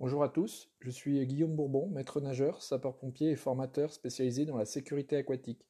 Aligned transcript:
Bonjour 0.00 0.22
à 0.22 0.28
tous, 0.28 0.70
je 0.78 0.92
suis 0.92 1.26
Guillaume 1.26 1.56
Bourbon, 1.56 1.88
maître 1.88 2.20
nageur, 2.20 2.62
sapeur-pompier 2.62 3.30
et 3.30 3.36
formateur 3.36 3.92
spécialisé 3.92 4.44
dans 4.44 4.56
la 4.56 4.64
sécurité 4.64 5.16
aquatique. 5.16 5.66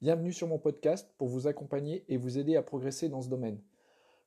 Bienvenue 0.00 0.32
sur 0.32 0.46
mon 0.46 0.60
podcast 0.60 1.12
pour 1.18 1.26
vous 1.26 1.48
accompagner 1.48 2.04
et 2.06 2.16
vous 2.16 2.38
aider 2.38 2.54
à 2.54 2.62
progresser 2.62 3.08
dans 3.08 3.22
ce 3.22 3.28
domaine. 3.28 3.60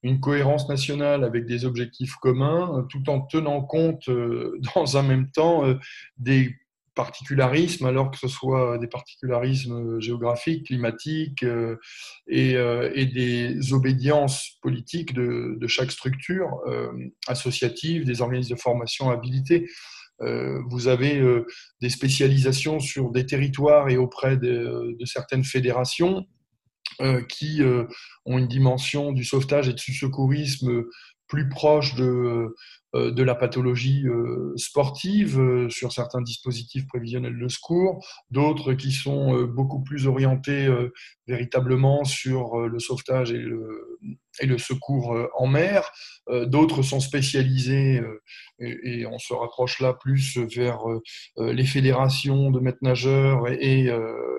une 0.02 0.20
cohérence 0.20 0.68
nationale 0.68 1.24
avec 1.24 1.46
des 1.46 1.64
objectifs 1.64 2.16
communs, 2.16 2.86
tout 2.90 3.08
en 3.08 3.20
tenant 3.20 3.62
compte 3.62 4.10
dans 4.74 4.96
un 4.98 5.02
même 5.02 5.30
temps 5.30 5.62
des 6.18 6.54
particularismes, 7.00 7.86
alors 7.86 8.10
que 8.10 8.18
ce 8.18 8.28
soit 8.28 8.76
des 8.76 8.86
particularismes 8.86 9.98
géographiques, 10.00 10.66
climatiques 10.66 11.42
euh, 11.44 11.76
euh, 12.30 12.90
et, 12.94 13.06
des 13.06 13.72
obédiences 13.72 14.58
politiques 14.60 15.14
de, 15.14 15.66
chaque 15.66 15.92
structure 15.92 16.60
euh, 16.66 16.92
associative, 17.26 18.04
des 18.04 18.20
organismes 18.20 18.54
de 18.54 18.60
formation 18.60 19.08
habilités. 19.10 19.66
vous 20.72 20.88
avez 20.88 21.12
des 21.80 21.88
spécialisations 21.88 22.78
sur 22.78 23.10
des 23.10 23.24
territoires 23.24 23.88
et 23.88 23.96
auprès 23.96 24.36
de, 24.36 24.94
de 25.00 25.06
certaines 25.06 25.44
fédérations 25.44 26.26
qui 27.34 27.62
ont 28.26 28.36
une 28.36 28.48
dimension 28.58 29.12
du 29.12 29.24
sauvetage 29.24 29.66
et 29.70 29.72
du 29.72 29.94
secourisme 29.94 30.70
plus 31.30 31.48
proche 31.48 31.94
de, 31.94 32.04
euh, 32.04 32.56
de 32.94 33.22
la 33.22 33.34
pathologie 33.34 34.06
euh, 34.06 34.52
sportive 34.56 35.40
euh, 35.40 35.68
sur 35.68 35.92
certains 35.92 36.22
dispositifs 36.22 36.86
prévisionnels 36.86 37.38
de 37.38 37.48
secours, 37.48 38.04
d'autres 38.30 38.74
qui 38.74 38.92
sont 38.92 39.42
beaucoup 39.44 39.82
plus 39.82 40.06
orientés 40.06 40.68
véritablement 41.26 42.04
sur 42.04 42.58
le 42.58 42.78
sauvetage 42.78 43.32
et 43.32 43.38
le, 43.38 43.98
et 44.40 44.46
le 44.46 44.58
secours 44.58 45.16
en 45.36 45.46
mer, 45.46 45.90
d'autres 46.46 46.82
sont 46.82 47.00
spécialisés 47.00 48.00
et, 48.58 49.06
on 49.06 49.18
se 49.18 49.32
rapproche 49.32 49.80
là 49.80 49.94
plus 49.94 50.38
vers 50.38 50.80
les 51.38 51.64
fédérations 51.64 52.50
de 52.50 52.60
maîtres 52.60 52.78
nageurs 52.82 53.48
et, 53.48 53.90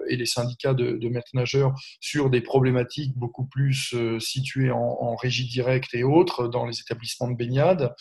les 0.09 0.25
syndicats 0.25 0.73
de, 0.73 1.09
maîtres 1.09 1.31
nageurs 1.33 1.73
sur 1.99 2.29
des 2.29 2.41
problématiques 2.41 3.15
beaucoup 3.15 3.45
plus 3.45 3.93
situées 4.19 4.71
en, 4.71 5.15
régie 5.15 5.47
directe 5.47 5.93
et 5.93 6.03
autres 6.03 6.47
dans 6.47 6.65
les 6.65 6.79
établissements 6.79 7.29
de 7.29 7.35
baignade. 7.35 7.93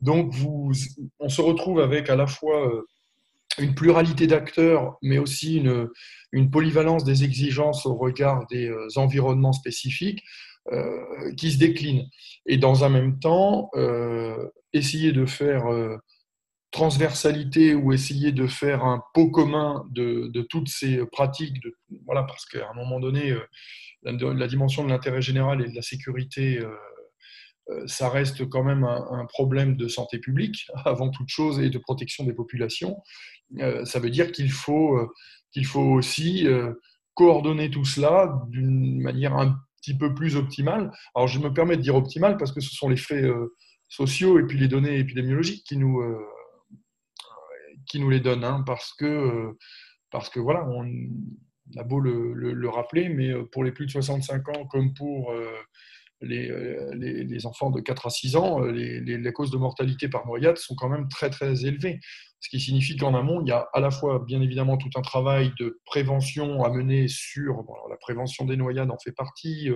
Donc, 0.00 0.32
on 1.18 1.28
se 1.28 1.40
retrouve 1.40 1.80
avec 1.80 2.08
à 2.08 2.16
la 2.16 2.26
fois 2.26 2.66
euh, 2.66 2.82
une 3.58 3.74
pluralité 3.74 4.26
d'acteurs, 4.26 4.96
mais 5.02 5.18
aussi 5.18 5.56
une, 5.56 6.50
polyvalence 6.50 7.04
des 7.04 7.24
exigences 7.24 7.84
au 7.86 7.96
regard 7.96 8.46
des 8.46 8.68
euh, 8.68 8.86
environnements 8.96 9.52
spécifiques 9.52 10.22
euh, 10.72 11.32
qui 11.36 11.52
se 11.52 11.58
déclinent. 11.58 12.08
Et 12.46 12.56
dans 12.56 12.84
un 12.84 12.88
même 12.88 13.18
temps, 13.18 13.70
essayer 14.72 15.12
de 15.12 15.26
faire 15.26 15.64
transversalité 16.70 17.74
ou 17.74 17.92
essayer 17.92 18.32
de 18.32 18.46
faire 18.46 18.84
un 18.84 19.02
pot 19.14 19.30
commun 19.30 19.84
de, 19.90 20.28
de 20.28 20.42
toutes 20.42 20.68
ces 20.68 21.04
pratiques, 21.06 21.62
de, 21.62 21.74
voilà, 22.04 22.22
parce 22.24 22.44
qu'à 22.46 22.68
un 22.70 22.74
moment 22.74 23.00
donné, 23.00 23.34
la, 24.02 24.46
dimension 24.46 24.84
de 24.84 24.88
l'intérêt 24.90 25.22
général 25.22 25.62
et 25.62 25.68
de 25.68 25.74
la 25.74 25.82
sécurité 25.82 26.60
euh, 27.70 27.86
ça 27.86 28.08
reste 28.08 28.48
quand 28.48 28.64
même 28.64 28.84
un, 28.84 29.26
problème 29.26 29.76
de 29.76 29.88
santé 29.88 30.18
publique 30.18 30.66
avant 30.84 31.10
toute 31.10 31.28
chose 31.28 31.60
et 31.60 31.70
de 31.70 31.78
protection 31.78 32.24
des 32.24 32.32
populations. 32.32 33.02
Euh, 33.58 33.84
ça 33.84 33.98
veut 33.98 34.10
dire 34.10 34.32
qu'il 34.32 34.50
faut, 34.50 34.96
euh, 34.96 35.08
qu'il 35.52 35.66
faut 35.66 35.80
aussi 35.80 36.46
coordonner 37.14 37.70
tout 37.70 37.84
cela 37.84 38.42
d'une 38.48 39.00
manière 39.00 39.34
un 39.36 39.58
petit 39.80 39.96
peu 39.96 40.14
plus 40.14 40.36
optimale. 40.36 40.90
Alors 41.14 41.28
je 41.28 41.38
me 41.38 41.52
permets 41.52 41.76
de 41.76 41.82
dire 41.82 41.96
optimale 41.96 42.36
parce 42.36 42.52
que 42.52 42.60
ce 42.60 42.74
sont 42.74 42.88
les 42.88 42.96
faits 42.96 43.26
sociaux 43.88 44.38
et 44.38 44.44
puis 44.44 44.58
les 44.58 44.68
données 44.68 44.98
épidémiologiques 44.98 45.64
qui 45.64 45.76
nous, 45.76 46.02
qui 47.86 48.00
nous 48.00 48.10
les 48.10 48.20
donnent. 48.20 48.44
Hein, 48.44 48.62
parce, 48.66 48.92
que, 48.94 49.56
parce 50.10 50.28
que 50.28 50.40
voilà, 50.40 50.66
on 50.68 50.86
a 51.76 51.84
beau 51.84 52.00
le, 52.00 52.32
le, 52.34 52.68
rappeler, 52.68 53.08
mais 53.08 53.32
pour 53.52 53.64
les 53.64 53.72
plus 53.72 53.86
de 53.86 53.90
65 53.90 54.48
ans 54.48 54.66
comme 54.66 54.94
pour 54.94 55.32
euh, 56.24 56.94
les, 56.94 57.22
les, 57.24 57.46
enfants 57.46 57.70
de 57.70 57.80
4 57.80 58.06
à 58.06 58.10
6 58.10 58.36
ans, 58.36 58.60
euh, 58.60 58.72
les, 58.72 59.00
les, 59.00 59.32
causes 59.32 59.52
de 59.52 59.56
mortalité 59.56 60.08
par 60.08 60.26
noyade 60.26 60.56
sont 60.56 60.74
quand 60.74 60.88
même 60.88 61.08
très 61.08 61.30
très 61.30 61.64
élevées. 61.64 62.00
Ce 62.40 62.48
qui 62.48 62.58
signifie 62.58 62.96
qu'en 62.96 63.14
amont, 63.14 63.40
il 63.40 63.48
y 63.48 63.52
a 63.52 63.68
à 63.72 63.80
la 63.80 63.90
fois 63.92 64.24
bien 64.24 64.40
évidemment 64.42 64.76
tout 64.78 64.90
un 64.96 65.02
travail 65.02 65.52
de 65.60 65.80
prévention 65.84 66.64
à 66.64 66.70
mener 66.70 67.06
sur 67.08 67.64
la 67.88 67.96
prévention 67.96 68.44
des 68.46 68.56
noyades 68.56 68.90
en 68.90 68.98
fait 68.98 69.12
partie, 69.12 69.70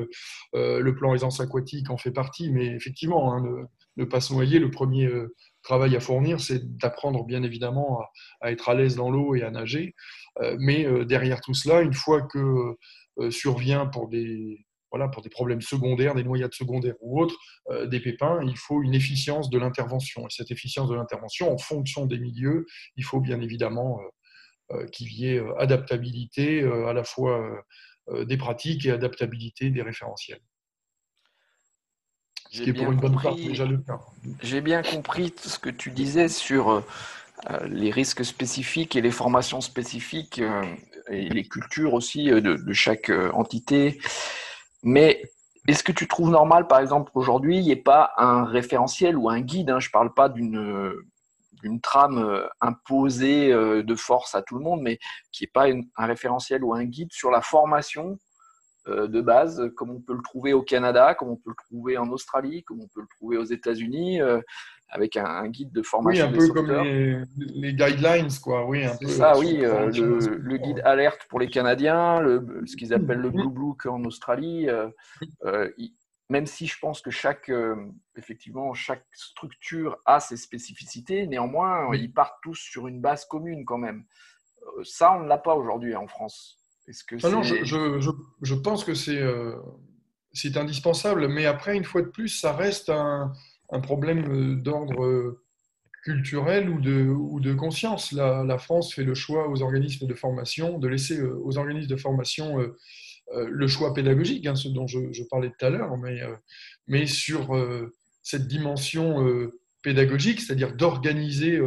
euh, 0.55 0.81
le 0.81 0.95
plan 0.95 1.15
aisance 1.15 1.41
aquatique 1.41 1.91
en 1.91 1.97
fait 1.97 2.13
partie, 2.13 2.51
mais 2.51 2.67
effectivement, 2.67 3.35
hein, 3.35 3.67
ne, 3.97 4.05
pas 4.05 4.21
se 4.21 4.33
noyer, 4.33 4.59
le 4.59 4.71
premier 4.71 5.09
travail 5.63 5.95
à 5.97 6.01
fournir, 6.01 6.41
c'est 6.41 6.77
d'apprendre 6.77 7.25
bien 7.25 7.43
évidemment 7.43 8.01
à, 8.01 8.11
à 8.41 8.53
être 8.53 8.69
à 8.69 8.75
l'aise 8.75 8.97
dans 8.97 9.11
l'eau 9.11 9.35
et 9.35 9.43
à 9.43 9.51
nager. 9.51 9.95
mais 10.59 10.87
derrière 11.05 11.41
tout 11.41 11.55
cela, 11.55 11.83
une 11.83 11.95
fois 11.95 12.23
que 12.23 12.77
survient 13.31 13.87
pour 13.87 14.09
des 14.09 14.65
voilà, 14.93 15.09
pour 15.09 15.23
des 15.23 15.31
problèmes 15.31 15.63
secondaires, 15.63 16.15
des 16.15 16.23
noyades 16.23 16.53
secondaires 16.53 16.95
ou 17.01 17.21
autres, 17.21 17.35
euh, 17.71 17.87
des 17.87 17.99
pépins, 17.99 18.41
il 18.45 18.59
faut 18.59 18.83
une 18.83 18.95
efficience 18.95 19.49
de 19.49 19.59
l'intervention. 19.59 20.27
Et 20.27 20.31
cette 20.31 20.51
efficience 20.51 20.89
de 20.91 20.95
l'intervention, 20.95 21.51
en 21.51 21.57
fonction 21.57 22.05
des 22.05 22.19
milieux, 22.19 22.67
il 22.97 23.05
faut 23.05 23.21
bien 23.21 23.41
évidemment 23.41 24.01
euh, 24.01 24.77
euh, 24.77 24.87
qu'il 24.89 25.11
y 25.15 25.29
ait 25.29 25.43
adaptabilité 25.59 26.63
à 26.63 26.93
la 26.93 27.05
fois 27.05 27.65
des 28.27 28.37
pratiques 28.37 28.85
et 28.87 28.91
adaptabilité 28.91 29.71
des 29.71 29.83
référentiels. 29.83 30.41
Ce 32.51 32.63
qui 32.63 32.71
est 32.71 32.73
pour 32.75 32.93
une 32.93 33.01
bonne 33.01 33.21
part 33.21 33.35
déjà 33.35 33.65
le 33.65 33.79
cas. 33.79 33.99
J'ai 34.43 34.61
bien 34.61 34.83
compris 34.83 35.33
ce 35.39 35.59
que 35.59 35.71
tu 35.71 35.91
disais 35.91 36.29
sur 36.29 36.85
les 37.65 37.91
risques 37.91 38.25
spécifiques 38.25 38.95
et 38.97 39.01
les 39.01 39.11
formations 39.11 39.61
spécifiques 39.61 40.41
et 41.11 41.29
les 41.29 41.45
cultures 41.45 41.95
aussi 41.95 42.27
de 42.27 42.73
chaque 42.73 43.11
entité 43.11 44.01
mais 44.83 45.23
est-ce 45.69 45.85
que 45.85 45.93
tu 45.93 46.09
trouves 46.09 46.31
normal, 46.31 46.67
par 46.67 46.81
exemple, 46.81 47.13
aujourd'hui, 47.15 47.59
il 47.59 47.63
n'y 47.63 47.71
ait 47.71 47.77
pas 47.77 48.13
un 48.17 48.45
référentiel 48.45 49.17
ou 49.17 49.29
un 49.31 49.41
guide 49.41 49.71
hein, 49.71 49.79
Je 49.79 49.89
ne 49.89 49.93
parle 49.93 50.13
pas 50.13 50.29
d'une 50.29 50.93
d'une 51.63 51.81
trame 51.81 52.19
euh, 52.19 52.47
imposée 52.61 53.53
euh, 53.53 53.83
de 53.83 53.95
force 53.95 54.35
à 54.35 54.43
tout 54.43 54.59
le 54.59 54.65
monde, 54.65 54.83
mais 54.83 54.99
qui 55.31 55.45
n'est 55.45 55.51
pas 55.53 55.67
un 55.69 56.07
référentiel 56.07 56.65
ou 56.65 56.75
un 56.75 56.85
guide 56.85 57.13
sur 57.13 57.31
la 57.31 57.41
formation 57.41 58.19
de 58.87 59.21
base, 59.21 59.71
comme 59.77 59.91
on 59.91 60.01
peut 60.01 60.15
le 60.15 60.23
trouver 60.23 60.53
au 60.53 60.63
Canada, 60.63 61.15
comme 61.15 61.29
on 61.29 61.37
peut 61.37 61.51
le 61.51 61.65
trouver 61.69 61.99
en 61.99 62.09
Australie, 62.11 62.65
comme 62.65 62.81
on 62.81 62.89
peut 62.89 63.01
le 63.01 63.07
trouver 63.17 63.37
aux 63.37 63.45
États-Unis, 63.45 64.21
avec 64.89 65.17
un, 65.17 65.49
guide 65.49 65.73
de 65.73 65.83
formation. 65.83 66.27
Oui, 66.27 66.35
un 66.35 66.37
peu 66.37 66.49
comme 66.53 66.71
les, 67.37 67.75
guidelines, 67.75 68.29
quoi. 68.43 68.67
Oui, 68.67 68.85
C'est 69.01 69.09
ça, 69.09 69.39
oui. 69.39 69.59
le, 69.59 70.57
guide 70.57 70.81
alerte 70.85 71.27
pour 71.29 71.39
les 71.39 71.49
Canadiens, 71.49 72.21
le, 72.21 72.63
ce 72.67 72.77
qu'ils 72.77 72.93
appellent 72.93 73.21
le 73.21 73.31
Blue 73.31 73.49
Book 73.49 73.87
en 73.87 74.05
Australie 74.05 74.69
même 76.33 76.47
si 76.47 76.67
je 76.67 76.79
pense 76.79 77.03
que 77.03 77.11
chaque, 77.11 77.51
euh, 77.51 77.77
effectivement, 78.17 78.73
chaque 78.73 79.05
structure 79.13 79.99
a 80.07 80.19
ses 80.19 80.39
spécificités, 80.39 81.27
néanmoins, 81.27 81.95
ils 81.95 82.13
partent 82.13 82.39
tous 82.43 82.57
sur 82.57 82.89
une 82.89 83.03
base 83.03 83.27
commune 83.27 83.67
quand 83.67 83.77
même. 83.77 84.07
Euh, 84.63 84.83
ça, 84.83 85.13
on 85.13 85.21
ne 85.21 85.29
l'a 85.29 85.37
pas 85.37 85.55
aujourd'hui 85.55 85.95
en 85.95 86.09
France. 86.09 86.59
Est-ce 86.89 87.05
que 87.05 87.29
non, 87.29 87.43
je, 87.43 87.65
je, 87.65 88.11
je, 88.43 88.55
pense 88.55 88.85
que 88.85 88.95
c'est 88.95 89.21
euh, 89.21 89.55
c'est 90.33 90.57
indispensable, 90.57 91.29
mais 91.29 91.47
après, 91.47 91.77
une 91.77 91.85
fois 91.85 92.03
de 92.03 92.09
plus, 92.09 92.29
ça 92.29 92.53
reste 92.53 92.91
un, 92.91 93.33
un 93.71 93.81
problème 93.81 94.61
d'ordre 94.63 95.39
culturel 96.03 96.69
ou 96.69 96.81
de, 96.81 97.05
ou 97.05 97.39
de 97.39 97.55
conscience. 97.55 98.11
La, 98.11 98.43
la, 98.43 98.59
France 98.59 98.93
fait 98.93 99.05
le 99.05 99.15
choix 99.15 99.49
aux 99.49 99.63
organismes 99.63 100.09
de 100.09 100.15
formation 100.15 100.79
de 100.81 100.89
laisser 100.89 101.23
aux 101.23 101.57
organismes 101.59 101.89
de 101.89 101.97
formation 101.97 102.59
euh, 103.35 103.49
le 103.51 103.67
choix 103.67 103.95
pédagogique, 103.95 104.47
hein, 104.47 104.55
ce 104.55 104.69
dont 104.69 104.87
je, 104.87 105.23
parlais 105.31 105.51
tout 105.51 105.65
à 105.65 105.71
l'heure, 105.71 105.97
mais, 105.97 106.21
euh, 106.23 106.35
mais 106.87 107.07
sur 107.07 107.57
euh, 107.57 107.95
cette 108.23 108.47
dimension 108.47 109.27
pédagogique, 109.83 110.41
c'est-à-dire 110.41 110.77
d'organiser 110.77 111.59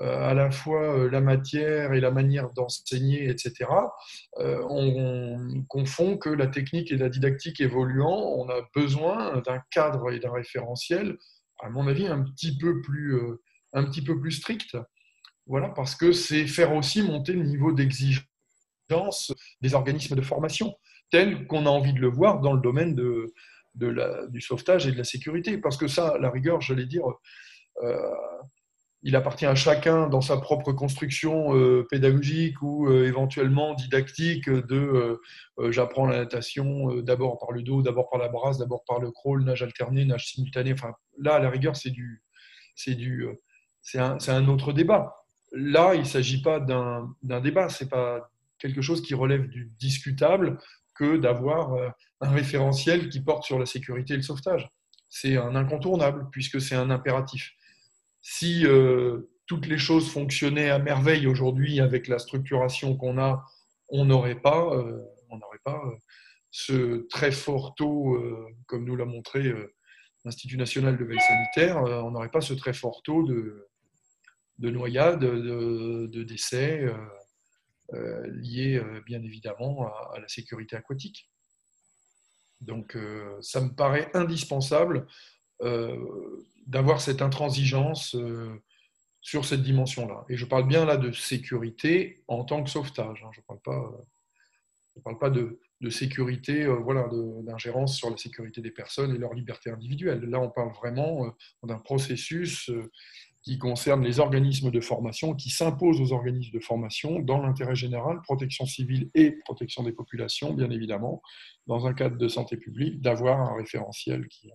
à 0.00 0.34
la 0.34 0.50
fois 0.50 1.08
la 1.10 1.20
matière 1.20 1.94
et 1.94 2.00
la 2.00 2.10
manière 2.10 2.50
d'enseigner, 2.52 3.28
etc., 3.28 3.70
on, 4.38 5.64
confond 5.68 6.18
que 6.18 6.28
la 6.28 6.46
technique 6.46 6.92
et 6.92 6.96
la 6.96 7.08
didactique 7.08 7.60
évoluant, 7.60 8.34
on 8.36 8.48
a 8.50 8.60
besoin 8.74 9.40
d'un 9.40 9.60
cadre 9.70 10.12
et 10.12 10.18
d'un 10.18 10.32
référentiel, 10.32 11.16
à 11.60 11.70
mon 11.70 11.86
avis, 11.86 12.06
un 12.06 12.22
petit 12.22 12.56
peu 12.58 12.82
plus, 12.82 13.18
un 13.72 13.84
petit 13.84 14.02
peu 14.02 14.20
plus 14.20 14.32
strict. 14.32 14.76
Voilà, 15.46 15.68
parce 15.68 15.94
que 15.94 16.12
c'est 16.12 16.46
faire 16.46 16.74
aussi 16.74 17.02
monter 17.02 17.32
le 17.32 17.44
niveau 17.44 17.72
d'exigence 17.72 18.26
des 19.60 19.74
organismes 19.74 20.16
de 20.16 20.22
formation 20.22 20.74
tel 21.10 21.46
qu'on 21.46 21.66
a 21.66 21.70
envie 21.70 21.92
de 21.92 22.00
le 22.00 22.08
voir 22.08 22.40
dans 22.40 22.52
le 22.52 22.60
domaine 22.60 22.94
de, 22.94 23.32
du 23.74 24.40
sauvetage 24.40 24.86
et 24.86 24.92
de 24.92 24.98
la 24.98 25.04
sécurité. 25.04 25.58
Parce 25.58 25.76
que 25.76 25.86
ça, 25.86 26.16
la 26.20 26.30
rigueur, 26.30 26.60
j'allais 26.60 26.86
dire, 26.86 27.04
euh, 27.82 28.10
il 29.06 29.16
appartient 29.16 29.46
à 29.46 29.54
chacun 29.54 30.08
dans 30.08 30.20
sa 30.20 30.36
propre 30.36 30.72
construction 30.72 31.56
euh, 31.56 31.86
pédagogique 31.88 32.60
ou 32.60 32.88
euh, 32.88 33.06
éventuellement 33.06 33.74
didactique 33.74 34.50
de 34.50 35.18
j'apprends 35.70 36.06
la 36.06 36.18
natation 36.18 36.94
d'abord 36.96 37.38
par 37.38 37.52
le 37.52 37.62
dos, 37.62 37.82
d'abord 37.82 38.10
par 38.10 38.18
la 38.18 38.28
brasse, 38.28 38.58
d'abord 38.58 38.84
par 38.86 38.98
le 38.98 39.10
crawl, 39.10 39.44
nage 39.44 39.62
alterné, 39.62 40.04
nage 40.04 40.26
simultané. 40.26 40.72
Enfin, 40.72 40.92
là, 41.18 41.36
à 41.36 41.38
la 41.38 41.48
rigueur, 41.48 41.76
c'est 41.76 41.90
du, 41.90 42.22
c'est 42.74 42.94
du, 42.94 43.26
c'est 43.80 43.98
un, 43.98 44.18
un, 44.28 44.48
autre 44.48 44.72
débat. 44.72 45.14
Là, 45.52 45.94
il 45.94 46.00
ne 46.00 46.04
s'agit 46.04 46.42
pas 46.42 46.60
d'un 46.60 47.14
débat, 47.22 47.68
c'est 47.68 47.88
pas 47.88 48.28
quelque 48.58 48.82
chose 48.82 49.02
qui 49.02 49.14
relève 49.14 49.48
du 49.48 49.72
discutable 49.78 50.58
que 50.94 51.16
d'avoir 51.16 51.74
euh, 51.74 51.88
un 52.20 52.30
référentiel 52.30 53.08
qui 53.08 53.20
porte 53.20 53.44
sur 53.44 53.58
la 53.58 53.66
sécurité 53.66 54.14
et 54.14 54.16
le 54.16 54.22
sauvetage. 54.22 54.68
C'est 55.08 55.36
un 55.36 55.54
incontournable 55.54 56.28
puisque 56.32 56.60
c'est 56.60 56.74
un 56.74 56.90
impératif. 56.90 57.52
Si 58.20 58.66
euh, 58.66 59.30
toutes 59.46 59.66
les 59.66 59.78
choses 59.78 60.10
fonctionnaient 60.10 60.70
à 60.70 60.78
merveille 60.78 61.26
aujourd'hui 61.26 61.80
avec 61.80 62.08
la 62.08 62.18
structuration 62.18 62.96
qu'on 62.96 63.18
a, 63.18 63.44
on 63.88 64.04
n'aurait 64.04 64.40
pas, 64.40 64.74
euh, 64.74 65.02
pas 65.64 65.82
ce 66.50 67.06
très 67.08 67.32
fort 67.32 67.74
taux, 67.74 68.18
comme 68.66 68.84
nous 68.84 68.96
l'a 68.96 69.04
montré 69.04 69.52
l'Institut 70.24 70.56
national 70.56 70.96
de 70.96 71.04
veille 71.04 71.20
sanitaire, 71.20 71.76
on 71.82 72.10
n'aurait 72.10 72.30
pas 72.30 72.40
ce 72.40 72.54
très 72.54 72.72
fort 72.72 73.02
taux 73.02 73.22
de, 73.24 73.68
de 74.58 74.70
noyades, 74.70 75.20
de, 75.20 76.22
décès. 76.22 76.84
Euh, 77.94 78.26
euh, 78.26 79.00
bien 79.02 79.22
évidemment 79.22 79.86
à, 79.86 80.18
la 80.18 80.28
sécurité 80.28 80.76
aquatique. 80.76 81.30
Donc 82.60 82.96
euh, 82.96 83.36
ça 83.40 83.60
me 83.60 83.74
paraît 83.74 84.10
indispensable 84.14 85.06
d'avoir 86.66 87.00
cette 87.00 87.22
intransigeance 87.22 88.16
sur 89.20 89.44
cette 89.44 89.62
dimension-là. 89.62 90.24
Et 90.28 90.36
je 90.36 90.44
parle 90.44 90.66
bien 90.68 90.84
là 90.84 90.96
de 90.96 91.10
sécurité 91.12 92.22
en 92.28 92.44
tant 92.44 92.62
que 92.62 92.70
sauvetage. 92.70 93.24
Hein. 93.24 93.30
Je 93.32 93.40
ne 93.40 93.44
parle 93.44 93.60
pas, 93.60 93.92
parle 95.02 95.18
pas 95.18 95.30
de, 95.30 95.60
de 95.80 95.90
sécurité, 95.90 96.66
voilà, 96.66 97.08
d'ingérence 97.42 97.96
sur 97.96 98.10
la 98.10 98.16
sécurité 98.16 98.60
des 98.60 98.70
personnes 98.70 99.14
et 99.14 99.18
leur 99.18 99.34
liberté 99.34 99.70
individuelle. 99.70 100.20
Là, 100.20 100.40
on 100.40 100.50
parle 100.50 100.72
vraiment 100.72 101.34
d'un 101.62 101.78
processus 101.78 102.70
qui 103.42 103.58
concerne 103.58 104.02
les 104.02 104.18
organismes 104.18 104.72
de 104.72 104.80
formation, 104.80 105.34
qui 105.34 105.50
s'imposent 105.50 106.00
aux 106.00 106.12
organismes 106.12 106.52
de 106.52 106.58
formation 106.58 107.20
dans 107.20 107.40
l'intérêt 107.40 107.76
général, 107.76 108.20
protection 108.22 108.66
civile 108.66 109.08
et 109.14 109.32
protection 109.44 109.84
des 109.84 109.92
populations, 109.92 110.52
bien 110.52 110.70
évidemment, 110.70 111.22
dans 111.68 111.86
un 111.86 111.94
cadre 111.94 112.16
de 112.16 112.26
santé 112.26 112.56
publique, 112.56 113.00
d'avoir 113.00 113.40
un 113.40 113.54
référentiel 113.54 114.26
qui, 114.26 114.50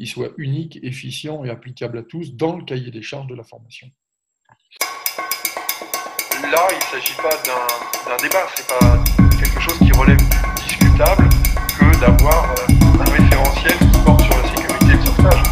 qui 0.00 0.06
soit 0.06 0.30
unique, 0.38 0.78
efficient 0.82 1.44
et 1.44 1.50
applicable 1.50 1.98
à 1.98 2.02
tous 2.02 2.32
dans 2.32 2.56
le 2.56 2.64
cahier 2.64 2.90
des 2.90 3.02
charges 3.02 3.26
de 3.26 3.34
la 3.34 3.44
formation. 3.44 3.86
Là, 6.40 6.68
il 6.70 6.76
ne 6.76 6.80
s'agit 6.80 7.16
pas 7.16 7.36
d'un 7.44 8.16
débat, 8.16 8.46
ce 8.56 8.62
n'est 8.62 8.68
pas 8.78 9.04
quelque 9.38 9.60
chose 9.60 9.78
qui 9.78 9.92
relève 9.92 10.16
du 10.16 10.64
discutable 10.64 11.28
que 11.78 12.00
d'avoir 12.00 12.50
euh, 12.50 12.72
un 12.98 13.10
référentiel 13.10 13.76
qui 13.76 13.98
porte 14.02 14.22
sur 14.22 14.38
la 14.38 14.48
sécurité 14.48 14.86
et 14.86 14.96
le 14.96 15.02
sauvetage. 15.04 15.42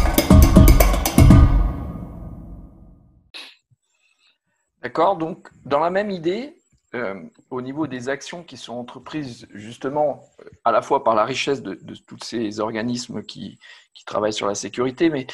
D'accord 4.81 5.17
Donc, 5.17 5.47
dans 5.63 5.79
la 5.79 5.91
même 5.91 6.09
idée, 6.09 6.55
euh, 6.95 7.21
au 7.51 7.61
niveau 7.61 7.85
des 7.85 8.09
actions 8.09 8.43
qui 8.43 8.57
sont 8.57 8.73
entreprises 8.73 9.47
justement 9.53 10.23
euh, 10.41 10.49
à 10.65 10.71
la 10.71 10.81
fois 10.81 11.03
par 11.03 11.13
la 11.13 11.23
richesse 11.23 11.61
de, 11.61 11.75
tous 12.07 12.17
ces 12.23 12.59
organismes 12.59 13.21
qui, 13.21 13.59
travaillent 14.07 14.33
sur 14.33 14.47
la 14.47 14.55
sécurité, 14.55 15.09
mais 15.09 15.27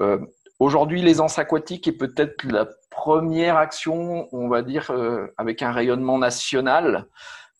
euh, 0.00 0.18
aujourd'hui 0.58 1.00
l'aisance 1.00 1.38
aquatique 1.38 1.86
est 1.88 1.92
peut-être 1.92 2.44
la 2.44 2.68
première 2.90 3.56
action, 3.56 4.28
on 4.34 4.48
va 4.48 4.62
dire, 4.62 4.90
avec 5.38 5.62
un 5.62 5.70
rayonnement 5.70 6.18
national. 6.18 7.06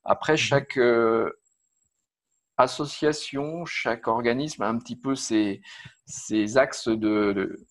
Après, 0.05 0.35
mmh. 0.35 0.37
chaque 0.37 0.79
association, 2.59 3.65
chaque 3.65 4.09
organisme 4.09 4.63
a 4.63 4.69
un 4.69 4.77
petit 4.77 4.97
peu 4.97 5.15
ses, 5.15 5.63
axes 6.57 6.89
de, 6.89 7.33
de 7.33 7.65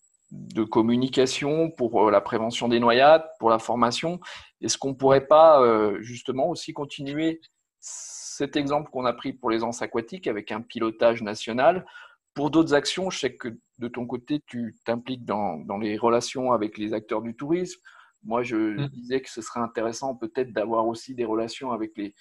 communication 0.69 1.71
pour 1.71 2.07
euh, 2.07 2.11
la 2.11 2.21
prévention 2.21 2.67
des 2.67 2.79
noyades, 2.79 3.23
pour 3.39 3.49
la 3.49 3.59
formation. 3.59 4.19
Est-ce 4.61 4.77
qu'on 4.77 4.89
ne 4.89 4.95
pourrait 4.95 5.27
pas 5.27 5.61
euh, 5.61 6.01
justement 6.01 6.49
aussi 6.49 6.73
continuer 6.73 7.41
cet 7.79 8.55
exemple 8.55 8.89
qu'on 8.91 9.05
a 9.05 9.13
pris 9.13 9.33
pour 9.33 9.49
les 9.49 9.63
anses 9.63 9.81
aquatiques 9.81 10.27
avec 10.27 10.51
un 10.51 10.61
pilotage 10.61 11.21
national? 11.21 11.85
Pour 12.33 12.51
d'autres 12.51 12.73
actions 12.73 13.09
Je 13.09 13.19
sais 13.19 13.35
que 13.35 13.49
de 13.79 13.87
ton 13.87 14.05
côté, 14.05 14.41
tu 14.45 14.75
t'impliques 14.85 15.25
dans, 15.25 15.57
dans, 15.57 15.77
les 15.77 15.97
relations 15.97 16.51
avec 16.51 16.77
les 16.77 16.93
acteurs 16.93 17.21
du 17.21 17.35
tourisme, 17.35 17.79
moi, 18.23 18.43
je 18.43 18.55
mm. 18.55 18.87
disais 18.89 19.21
que 19.21 19.29
ce 19.29 19.41
serait 19.41 19.61
intéressant 19.61 20.15
peut-être 20.15 20.51
d'avoir 20.51 20.87
aussi 20.87 21.15
des 21.15 21.25
relations 21.25 21.71
avec 21.71 21.93
les, 21.97 22.13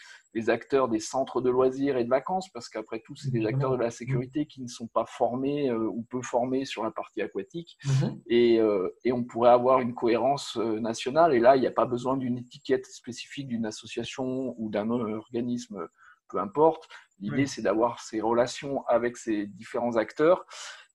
acteurs 0.49 0.88
des 0.88 1.00
centres 1.00 1.40
de 1.40 1.50
loisirs 1.50 1.97
et 1.97 2.05
de 2.05 2.09
vacances, 2.09 2.49
parce 2.50 2.69
qu'après 2.69 3.00
tout, 3.00 3.17
c'est 3.17 3.33
des 3.33 3.45
acteurs 3.45 3.73
de 3.73 3.83
la 3.83 3.90
sécurité 3.90 4.47
qui 4.47 4.62
ne 4.62 4.69
sont 4.69 4.87
pas 4.87 5.05
formés 5.05 5.69
euh, 5.69 5.88
ou 5.88 6.07
peu 6.09 6.23
formés 6.23 6.64
sur 6.64 6.85
la 6.85 6.93
partie 6.93 7.21
aquatique. 7.21 7.76
Mm-hmm. 7.85 8.61
Euh, 8.61 8.88
et, 9.05 9.11
on 9.11 9.25
pourrait 9.25 9.50
avoir 9.50 9.81
une 9.81 9.95
cohérence 9.95 10.57
euh, 10.57 10.78
nationale. 10.78 11.35
Et 11.35 11.40
là, 11.40 11.57
il 11.57 11.61
n'y 11.61 11.67
a 11.67 11.73
pas 11.73 11.87
besoin 11.87 12.17
d'une 12.17 12.38
étiquette 12.38 12.87
spécifique 12.87 13.49
d'une 13.49 13.67
association 13.67 14.55
ou 14.59 14.71
d'un 14.71 14.90
organisme, 14.90 15.88
peu 16.28 16.38
importe. 16.38 16.88
L'idée, 17.19 17.47
c'est 17.47 17.62
d'avoir 17.62 17.99
ces 17.99 18.21
relations 18.21 18.87
avec 18.87 19.17
ces 19.17 19.47
différents 19.47 19.97
acteurs 19.97 20.47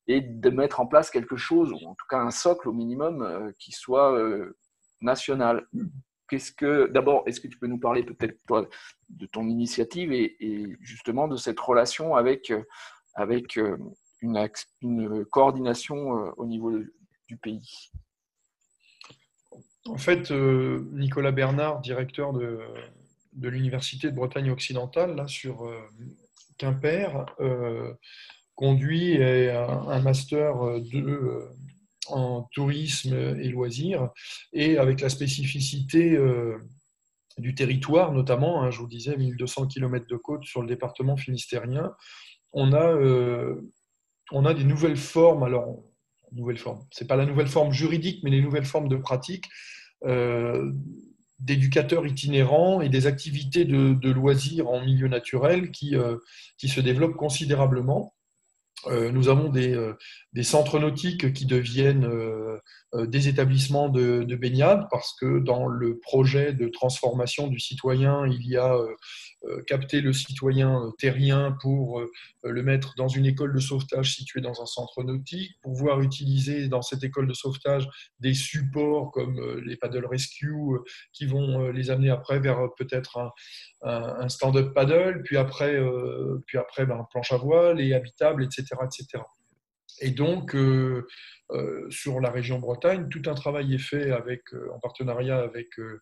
et 0.08 0.22
de 0.22 0.50
mettre 0.50 0.80
en 0.80 0.88
place 0.88 1.10
quelque 1.10 1.36
chose, 1.36 1.74
ou 1.74 1.86
en 1.86 1.96
tout 1.96 2.06
cas 2.10 2.20
un 2.20 2.32
socle 2.32 2.70
au 2.70 2.74
minimum, 2.74 3.52
qui 3.60 3.74
soit 3.74 4.18
national. 5.04 5.68
Qu'est-ce 6.30 6.52
que, 6.52 6.88
d'abord, 6.88 7.24
est-ce 7.28 7.40
que 7.40 7.48
tu 7.48 7.58
peux 7.58 7.68
nous 7.68 7.80
parler 7.80 8.04
peut-être 8.04 8.38
de 9.10 9.26
ton 9.28 9.48
initiative 9.48 10.12
et, 10.12 10.78
justement 10.82 11.28
de 11.28 11.38
cette 11.38 11.60
relation 11.60 12.16
avec, 12.16 12.52
euh, 13.58 13.78
une, 14.22 15.26
coordination 15.26 16.18
euh, 16.18 16.32
au 16.38 16.46
niveau 16.46 16.72
du 17.28 17.38
pays? 17.38 17.92
En 19.86 19.98
fait, 19.98 20.32
euh, 20.32 20.88
Nicolas 20.94 21.32
Bernard, 21.32 21.82
directeur 21.82 22.32
de, 22.34 22.60
l'Université 23.42 24.10
de 24.10 24.16
Bretagne 24.16 24.50
occidentale, 24.50 25.28
sur 25.28 25.70
Quimper, 26.58 27.26
conduit 28.56 29.22
un, 29.22 30.00
master 30.00 30.80
de 30.80 31.50
en 32.08 32.44
tourisme 32.54 33.14
et 33.40 33.50
loisirs, 33.50 34.10
et 34.52 34.78
avec 34.78 35.02
la 35.02 35.10
spécificité 35.10 36.16
euh, 36.16 36.58
du 37.38 37.56
territoire, 37.56 38.12
notamment, 38.12 38.64
hein, 38.64 38.72
je 38.72 38.80
vous 38.80 38.88
disais, 38.88 39.18
1200 39.18 39.68
km 39.68 40.06
de 40.08 40.16
côte 40.16 40.44
sur 40.44 40.62
le 40.62 40.68
département 40.68 41.18
finistérien. 41.18 41.94
On 42.52 42.74
a, 42.74 42.96
on 44.32 44.46
a 44.46 44.54
des 44.54 44.64
nouvelles 44.64 44.98
formes, 44.98 45.42
alors, 45.42 45.84
nouvelles 46.32 46.60
formes, 46.60 46.86
ce 46.92 47.04
n'est 47.04 47.08
pas 47.08 47.16
la 47.16 47.26
nouvelle 47.26 47.48
forme 47.48 47.72
juridique, 47.72 48.24
mais 48.24 48.30
les 48.30 48.42
nouvelles 48.42 48.66
formes 48.66 48.88
de 48.88 48.98
pratique 48.98 49.46
d'éducateurs 51.40 52.06
itinérants 52.06 52.82
et 52.82 52.90
des 52.90 53.08
activités 53.08 53.66
de, 53.66 54.12
loisirs 54.12 54.70
en 54.70 54.86
milieu 54.86 55.08
naturel 55.08 55.72
qui, 55.72 55.96
qui 56.60 56.70
se 56.70 56.80
développent 56.80 57.16
considérablement. 57.16 58.14
Euh, 58.88 59.12
nous 59.12 59.30
avons 59.30 59.50
des, 59.50 59.74
euh, 59.74 59.94
des, 60.34 60.44
centres 60.44 60.80
nautiques 60.80 61.34
qui 61.34 61.46
deviennent 61.46 62.06
euh, 62.06 62.60
des 62.94 63.28
établissements 63.28 63.90
de, 63.90 64.24
de, 64.24 64.36
baignade 64.36 64.88
parce 64.92 65.16
que 65.20 65.40
dans 65.40 65.68
le 65.68 66.00
projet 66.00 66.54
de 66.54 66.68
transformation 66.68 67.48
du 67.48 67.60
citoyen, 67.60 68.28
il 68.28 68.46
y 68.48 68.58
a 68.58 68.78
capter 69.68 70.00
le 70.00 70.14
citoyen 70.14 70.94
terrien 71.00 71.58
pour 71.62 72.02
le 72.44 72.64
mettre 72.64 72.94
dans 72.96 73.10
une 73.10 73.26
école 73.26 73.54
de 73.54 73.60
sauvetage 73.60 74.16
située 74.16 74.40
dans 74.40 74.62
un 74.62 74.66
centre 74.66 75.04
nautique, 75.04 75.52
pouvoir 75.62 76.00
utiliser 76.00 76.70
dans 76.70 76.82
cette 76.82 77.04
école 77.04 77.28
de 77.28 77.34
sauvetage 77.34 77.90
des 78.20 78.34
supports 78.34 79.12
comme 79.12 79.60
les 79.66 79.76
paddle 79.76 80.06
rescue 80.06 80.54
qui 81.12 81.26
vont 81.26 81.72
les 81.72 81.90
amener 81.90 82.10
après 82.10 82.40
vers 82.40 82.70
peut-être 82.78 83.34
un, 83.82 84.30
stand-up 84.30 84.74
paddle, 84.74 85.24
puis 85.26 85.36
après, 85.36 85.78
puis 86.46 86.58
après 86.58 86.86
ben, 86.86 87.06
planche 87.12 87.34
à 87.34 87.38
voile 87.38 87.82
et 87.82 87.94
habitable, 87.94 88.46
etc. 88.46 88.73
Et 90.00 90.12
donc, 90.12 90.56
euh, 90.56 91.08
euh, 91.52 91.90
sur 91.90 92.20
la 92.20 92.32
région 92.32 92.60
Bretagne, 92.60 93.10
tout 93.10 93.22
un 93.28 93.36
travail 93.36 93.76
est 93.76 93.80
fait 93.80 94.12
avec, 94.12 94.42
en 94.74 94.80
partenariat 94.80 95.40
avec 95.40 95.80
euh, 95.80 96.02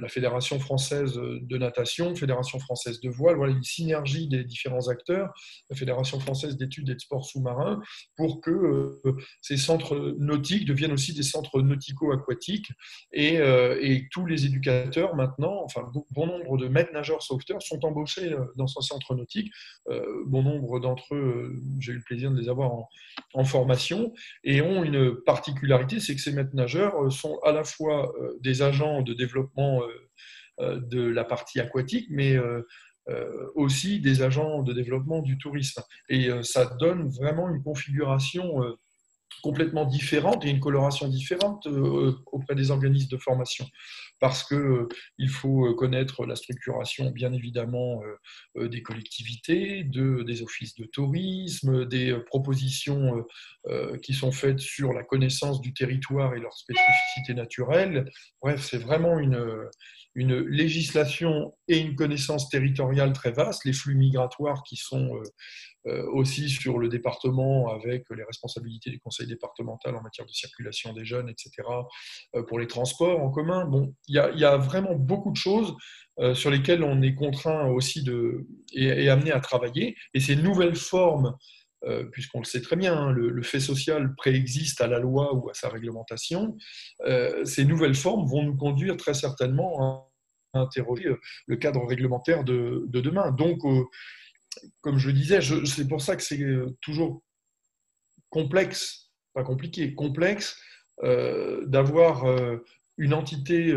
la 0.00 0.08
Fédération 0.08 0.58
française 0.58 1.14
de 1.14 1.58
natation, 1.58 2.14
Fédération 2.14 2.58
française 2.58 3.00
de 3.00 3.08
voile, 3.08 3.36
voilà 3.36 3.52
une 3.52 3.62
synergie 3.62 4.28
des 4.28 4.44
différents 4.44 4.88
acteurs, 4.88 5.32
la 5.70 5.76
Fédération 5.76 6.20
française 6.20 6.56
d'études 6.56 6.90
et 6.90 6.94
de 6.94 7.00
sports 7.00 7.24
sous-marins, 7.24 7.80
pour 8.16 8.40
que 8.40 8.50
euh, 8.50 9.16
ces 9.40 9.56
centres 9.56 10.14
nautiques 10.18 10.66
deviennent 10.66 10.92
aussi 10.92 11.14
des 11.14 11.22
centres 11.22 11.62
nautico-aquatiques. 11.62 12.70
Et, 13.12 13.38
euh, 13.38 13.78
et, 13.80 14.08
tous 14.10 14.26
les 14.26 14.46
éducateurs 14.46 15.14
maintenant, 15.14 15.62
enfin 15.64 15.82
bon 16.12 16.26
nombre 16.26 16.56
de 16.56 16.68
maîtres 16.68 16.92
nageurs 16.92 17.22
sauveteurs 17.22 17.62
sont 17.62 17.84
embauchés 17.84 18.34
dans 18.56 18.66
ce 18.66 18.80
centre 18.80 19.14
nautique. 19.14 19.50
bon 20.26 20.42
nombre 20.42 20.80
d'entre 20.80 21.14
eux, 21.14 21.54
j'ai 21.78 21.92
eu 21.92 21.96
le 21.96 22.02
plaisir 22.02 22.30
de 22.30 22.38
les 22.38 22.48
avoir 22.48 22.72
en, 22.72 22.88
en 23.34 23.44
formation, 23.44 24.12
et 24.44 24.62
ont 24.62 24.82
une 24.82 25.14
particularité, 25.26 26.00
c'est 26.00 26.14
que 26.14 26.20
ces 26.20 26.32
maîtres 26.32 26.54
nageurs 26.54 27.12
sont 27.12 27.38
à 27.44 27.52
la 27.52 27.64
fois 27.64 28.12
des 28.40 28.62
agents 28.62 29.02
de 29.02 29.12
développement 29.12 29.77
euh, 29.82 30.10
euh, 30.60 30.80
de 30.80 31.02
la 31.02 31.24
partie 31.24 31.60
aquatique, 31.60 32.06
mais 32.10 32.36
euh, 32.36 32.62
aussi 33.54 34.00
des 34.00 34.22
agents 34.22 34.62
de 34.62 34.72
développement 34.74 35.22
du 35.22 35.38
tourisme. 35.38 35.82
Et 36.10 36.28
ça 36.42 36.66
donne 36.78 37.08
vraiment 37.08 37.48
une 37.48 37.62
configuration 37.62 38.60
complètement 39.42 39.84
différente 39.84 40.44
et 40.44 40.50
une 40.50 40.60
coloration 40.60 41.08
différente 41.08 41.66
auprès 42.32 42.54
des 42.54 42.70
organismes 42.70 43.08
de 43.08 43.16
formation 43.18 43.66
parce 44.20 44.44
qu'il 44.44 44.56
euh, 44.56 44.88
faut 45.28 45.66
euh, 45.66 45.74
connaître 45.74 46.26
la 46.26 46.36
structuration, 46.36 47.10
bien 47.10 47.32
évidemment, 47.32 48.02
euh, 48.56 48.68
des 48.68 48.82
collectivités, 48.82 49.84
de, 49.84 50.22
des 50.22 50.42
offices 50.42 50.74
de 50.74 50.84
tourisme, 50.84 51.86
des 51.86 52.16
propositions 52.26 53.24
qui 54.02 54.14
sont 54.14 54.32
faites 54.32 54.60
sur 54.60 54.92
la 54.92 55.02
connaissance 55.02 55.60
du 55.60 55.74
territoire 55.74 56.34
et 56.34 56.40
leurs 56.40 56.56
spécificités 56.56 57.34
naturelles. 57.34 58.10
Bref, 58.40 58.62
c'est 58.62 58.78
vraiment 58.78 59.18
une, 59.18 59.68
une 60.18 60.36
législation 60.40 61.54
et 61.68 61.78
une 61.78 61.94
connaissance 61.94 62.48
territoriale 62.48 63.12
très 63.12 63.30
vaste, 63.30 63.64
les 63.64 63.72
flux 63.72 63.94
migratoires 63.94 64.64
qui 64.64 64.74
sont 64.74 65.14
euh, 65.14 65.22
aussi 66.12 66.48
sur 66.48 66.78
le 66.78 66.88
département 66.88 67.72
avec 67.72 68.04
les 68.10 68.24
responsabilités 68.24 68.90
du 68.90 69.00
conseil 69.00 69.26
départemental 69.26 69.96
en 69.96 70.02
matière 70.02 70.26
de 70.26 70.32
circulation 70.32 70.92
des 70.92 71.04
jeunes, 71.04 71.28
etc., 71.28 71.50
euh, 72.34 72.42
pour 72.42 72.58
les 72.58 72.66
transports 72.66 73.20
en 73.20 73.30
commun. 73.30 73.66
Bon, 73.66 73.94
il 74.08 74.14
y, 74.14 74.44
a 74.44 74.56
vraiment 74.56 74.94
beaucoup 74.94 75.30
de 75.30 75.36
choses 75.36 75.74
euh, 76.18 76.34
sur 76.34 76.50
lesquelles 76.50 76.82
on 76.82 77.02
est 77.02 77.14
contraint 77.14 77.68
aussi 77.68 78.02
de, 78.02 78.46
et, 78.72 79.08
amené 79.08 79.32
à 79.32 79.40
travailler. 79.40 79.96
Et 80.14 80.20
ces 80.20 80.36
nouvelles 80.36 80.76
formes 80.76 81.34
puisqu'on 82.10 82.40
le 82.40 82.44
sait 82.44 82.60
très 82.60 82.74
bien, 82.74 82.92
hein, 82.92 83.12
le, 83.12 83.40
fait 83.40 83.60
social 83.60 84.12
préexiste 84.16 84.80
à 84.80 84.88
la 84.88 84.98
loi 84.98 85.32
ou 85.32 85.48
à 85.48 85.54
sa 85.54 85.68
réglementation, 85.68 86.56
ces 87.44 87.64
nouvelles 87.64 87.94
formes 87.94 88.26
vont 88.28 88.42
nous 88.42 88.56
conduire 88.56 88.96
très 88.96 89.14
certainement 89.14 90.10
à 90.52 90.58
interroger 90.58 91.08
le 91.46 91.56
cadre 91.56 91.86
réglementaire 91.86 92.42
de 92.42 92.84
demain. 92.92 93.30
Donc, 93.30 93.60
comme 94.80 94.98
je 94.98 95.10
disais, 95.10 95.40
c'est 95.64 95.88
pour 95.88 96.00
ça 96.00 96.16
que 96.16 96.22
c'est 96.22 96.40
euh, 96.40 96.76
toujours 96.80 97.22
complexe, 98.30 99.10
pas 99.34 99.44
compliqué, 99.44 99.94
complexe 99.94 100.60
euh, 101.02 101.64
d'avoir 101.66 102.24
euh, 102.24 102.64
une 102.96 103.14
entité 103.14 103.72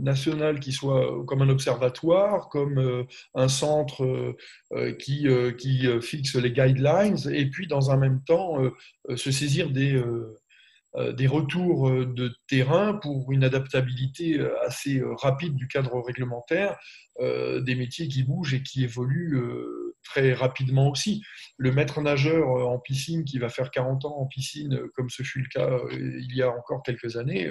nationale 0.00 0.60
qui 0.60 0.70
soit 0.70 1.24
comme 1.24 1.40
un 1.40 1.48
observatoire, 1.48 2.50
comme 2.50 3.06
un 3.34 3.48
centre 3.48 4.36
qui, 4.98 5.26
qui, 5.56 5.88
fixe 6.02 6.34
les 6.34 6.52
guidelines, 6.52 7.16
et 7.32 7.48
puis 7.48 7.66
dans 7.68 7.90
un 7.90 7.96
même 7.96 8.22
temps 8.24 8.58
se 9.14 9.30
saisir 9.30 9.70
des, 9.70 9.98
des 11.14 11.26
retours 11.26 11.90
de 11.90 12.34
terrain 12.48 12.92
pour 12.92 13.32
une 13.32 13.44
adaptabilité 13.44 14.46
assez 14.66 15.02
rapide 15.22 15.54
du 15.54 15.68
cadre 15.68 15.98
réglementaire, 16.02 16.76
des 17.18 17.74
métiers 17.74 18.08
qui 18.08 18.24
bougent 18.24 18.52
et 18.52 18.62
qui 18.62 18.84
évoluent 18.84 19.40
très 20.06 20.32
rapidement 20.32 20.88
aussi. 20.88 21.22
Le 21.58 21.72
maître 21.72 22.00
nageur 22.00 22.48
euh, 22.48 22.64
en 22.64 22.78
piscine 22.78 23.24
qui 23.24 23.38
va 23.38 23.48
faire 23.48 23.70
40 23.70 24.04
ans 24.04 24.16
en 24.18 24.26
piscine, 24.26 24.74
euh, 24.74 24.92
comme 24.94 25.10
ce 25.10 25.22
fut 25.22 25.40
le 25.40 25.48
cas 25.48 25.68
euh, 25.68 25.88
il 25.92 26.34
y 26.34 26.42
a 26.42 26.50
encore 26.50 26.82
quelques 26.82 27.16
années, 27.16 27.50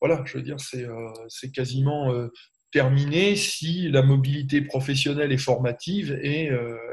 voilà, 0.00 0.22
je 0.26 0.36
veux 0.36 0.42
dire, 0.42 0.56
c'est 0.60 1.50
quasiment 1.50 2.12
terminé 2.72 3.34
si 3.34 3.88
la 3.88 4.02
mobilité 4.02 4.62
professionnelle 4.62 5.32
et 5.32 5.38
formative 5.38 6.12
est, 6.22 6.50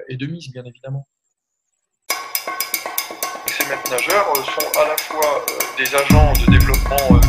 est 0.10 0.18
de 0.18 0.26
mise, 0.26 0.52
bien 0.52 0.64
évidemment. 0.66 1.08
Ces 3.46 3.70
maîtres 3.70 3.92
nageurs 3.92 4.36
sont 4.38 4.80
à 4.80 4.88
la 4.88 4.98
fois 4.98 5.46
des 5.78 5.96
agents 5.96 6.34
de 6.34 6.52
développement 6.58 7.20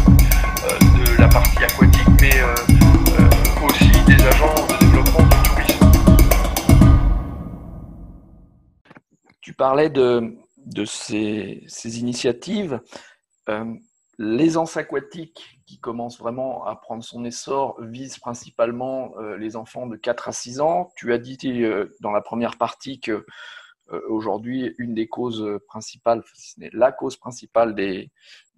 de 0.99 1.21
la 1.21 1.29
partie 1.29 1.63
aquatique, 1.63 2.09
mais 2.21 2.41
aussi 3.63 3.91
des 4.07 4.23
agents 4.27 4.67
de 4.67 4.79
développement 4.79 5.36
Tu 9.47 9.55
parlais 9.55 9.91
de, 9.91 10.35
ces, 10.87 12.01
initiatives. 12.01 12.81
Euh, 13.49 13.77
L'aisance 14.19 14.77
aquatique 14.77 15.61
qui 15.67 15.79
commence 15.79 16.19
vraiment 16.19 16.65
à 16.65 16.75
prendre 16.75 17.05
son 17.05 17.25
essor 17.25 17.81
vise 17.81 18.19
principalement 18.19 19.13
euh, 19.19 19.37
les 19.37 19.55
enfants 19.55 19.87
de 19.87 19.95
4 19.95 20.31
à 20.31 20.33
6 20.33 20.61
ans. 20.61 20.91
Tu 20.97 21.13
as 21.13 21.19
dit 21.19 21.39
euh, 21.63 21.95
dans 22.01 22.11
la 22.11 22.23
première 22.23 22.57
partie 22.57 22.99
que 22.99 23.25
euh, 23.93 24.01
aujourd'hui, 24.09 24.75
une 24.79 24.95
des 24.95 25.07
causes 25.07 25.47
principales, 25.69 26.25
si 26.35 26.55
ce 26.55 26.61
n'est 26.61 26.71
la 26.73 26.91
cause 26.91 27.17
principale 27.17 27.77
des, 27.77 28.11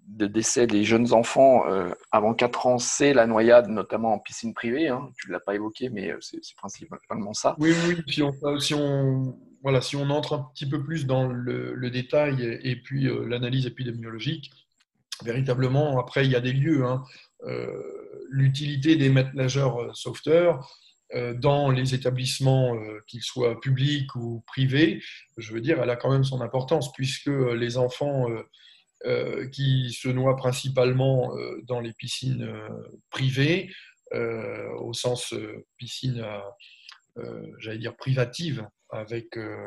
de 0.07 0.27
décès 0.27 0.67
des 0.67 0.85
jeunes 0.85 1.13
enfants 1.13 1.65
avant 2.13 2.33
4 2.33 2.67
ans, 2.67 2.79
c'est 2.79 3.13
la 3.13 3.27
noyade, 3.27 3.69
notamment 3.69 4.15
en 4.15 4.19
piscine 4.19 4.55
privée. 4.55 4.89
Hein. 4.89 5.11
Tu 5.19 5.29
ne 5.29 5.35
l'as 5.35 5.41
pas 5.41 5.55
évoqué, 5.55 5.91
mais 5.91 6.15
c'est 6.23 6.41
principalement 6.57 7.35
ça. 7.35 7.57
Oui, 7.59 7.75
oui, 7.87 8.03
si 8.07 8.23
si 8.61 8.75
on, 8.75 9.37
voilà, 9.63 9.81
si 9.81 9.97
on 9.97 10.11
entre 10.11 10.35
un 10.35 10.49
petit 10.55 10.69
peu 10.69 10.83
plus 10.83 11.07
dans 11.07 11.27
le, 11.27 11.91
détail 11.91 12.59
et, 12.63 12.77
puis 12.77 13.07
euh, 13.07 13.27
l'analyse 13.27 13.67
épidémiologique, 13.67 14.51
véritablement, 15.25 15.99
après, 15.99 16.25
il 16.25 16.31
y 16.31 16.37
a 16.37 16.41
des 16.41 16.53
lieux. 16.53 16.85
Hein. 16.85 17.05
Euh, 17.45 17.67
l'utilité 18.31 18.97
des 18.97 19.09
maîtres 19.09 19.35
nageurs 19.35 19.81
euh, 19.81 19.91
sauveteurs 19.95 20.69
dans 21.37 21.71
les 21.71 21.95
établissements, 21.95 22.77
qu'ils 23.07 23.23
soient 23.23 23.59
publics 23.63 24.15
ou 24.15 24.45
privés, 24.47 25.03
je 25.39 25.55
veux 25.55 25.63
dire, 25.63 25.83
elle 25.83 25.89
a 25.89 25.97
quand 25.97 26.13
même 26.13 26.23
son 26.23 26.43
importance, 26.43 26.93
puisque 26.93 27.31
les 27.31 27.79
enfants 27.79 28.27
qui 29.51 29.91
se 29.95 30.11
noient 30.11 30.37
principalement 30.37 31.33
dans 31.63 31.81
les 31.81 31.95
piscines 31.95 32.47
privées, 33.09 33.71
au 34.13 34.93
sens 34.93 35.33
piscine, 35.79 36.23
j'allais 37.59 37.79
dire 37.79 37.97
privative, 37.97 38.69
avec, 38.91 39.37
euh, 39.37 39.67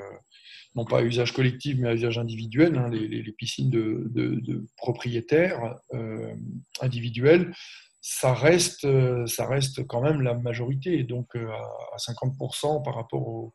non 0.76 0.86
pas 0.86 1.00
à 1.00 1.04
usage 1.04 1.34
collectif, 1.34 1.78
mais 1.80 1.90
à 1.90 1.94
usage 1.94 2.18
individuel, 2.18 2.78
hein, 2.78 2.90
les, 2.90 3.32
piscines 3.34 3.70
de, 3.70 4.66
propriétaires 4.78 5.76
euh, 5.94 6.34
individuels, 6.82 7.54
ça 8.02 8.34
reste, 8.34 8.88
ça 9.28 9.48
reste 9.48 9.86
quand 9.86 10.02
même 10.02 10.22
la 10.22 10.34
majorité, 10.34 11.04
donc 11.04 11.36
euh, 11.36 11.48
à 11.94 11.98
50% 11.98 12.84
par 12.84 12.96
rapport 12.96 13.28
aux, 13.28 13.54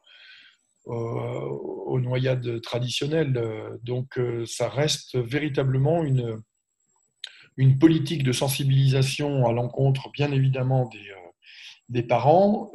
noyades 1.98 2.60
traditionnelles. 2.60 3.42
Donc 3.82 4.20
ça 4.46 4.68
reste 4.68 5.16
véritablement 5.16 6.04
une, 6.04 6.40
une 7.56 7.78
politique 7.78 8.22
de 8.22 8.30
sensibilisation 8.30 9.46
à 9.46 9.52
l'encontre, 9.52 10.10
bien 10.12 10.30
évidemment, 10.30 10.88
des 10.88 11.10
des 11.88 12.02
parents, 12.02 12.70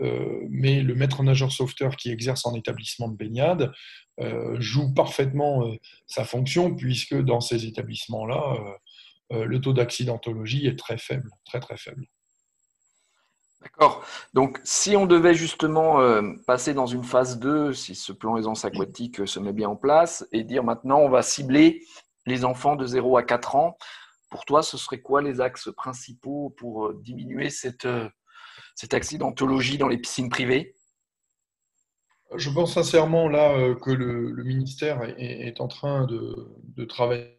mais 0.50 0.82
le 0.82 0.96
maître 0.96 1.22
nageur 1.22 1.52
sauveteur 1.52 1.98
qui 1.98 2.12
exerce 2.12 2.46
en 2.46 2.56
établissement 2.56 3.10
de 3.10 3.16
baignade 3.16 3.72
joue 4.60 4.94
parfaitement 4.94 5.70
sa 6.08 6.24
fonction, 6.24 6.74
puisque 6.74 7.16
dans 7.22 7.42
ces 7.42 7.66
établissements-là, 7.66 8.58
le 9.32 9.60
taux 9.60 9.74
d'accidentologie 9.74 10.66
est 10.66 10.80
très 10.80 10.98
faible, 10.98 11.30
très 11.46 11.60
très 11.60 11.76
faible. 11.78 12.06
D'accord. 13.62 14.04
Donc, 14.34 14.60
si 14.64 14.96
on 14.96 15.06
devait 15.06 15.36
justement 15.36 16.02
euh, 16.02 16.34
passer 16.48 16.74
dans 16.74 16.88
une 16.88 17.04
phase 17.04 17.38
2, 17.38 17.74
si 17.74 17.94
ce 17.94 18.12
plan 18.12 18.36
aisance 18.38 18.66
aquatique 18.66 19.20
euh, 19.22 19.28
se 19.28 19.40
met 19.40 19.54
bien 19.54 19.70
en 19.70 19.76
place, 19.76 20.28
et 20.32 20.44
dire 20.44 20.64
maintenant 20.64 21.00
on 21.00 21.10
va 21.10 21.22
cibler 21.22 21.84
les 22.26 22.44
enfants 22.44 22.76
de 22.76 22.86
0 22.88 23.18
à 23.18 23.24
4 23.24 23.56
ans, 23.56 23.78
pour 24.32 24.46
toi, 24.46 24.64
ce 24.64 24.78
serait 24.78 25.02
quoi 25.02 25.22
les 25.22 25.42
axes 25.42 25.70
principaux 25.76 26.56
pour 26.58 26.88
euh, 26.88 27.00
diminuer 27.04 27.52
cette, 27.52 27.88
cette 28.76 28.94
accidentologie 28.94 29.78
dans 29.78 29.88
les 29.88 29.98
piscines 29.98 30.30
privées? 30.30 30.76
Je 32.36 32.50
pense 32.50 32.74
sincèrement 32.74 33.28
là 33.28 33.76
que 33.76 33.92
le, 33.92 34.44
ministère 34.44 35.02
est, 35.18 35.60
en 35.60 35.68
train 35.68 36.06
de, 36.06 36.86
travailler 36.86 37.36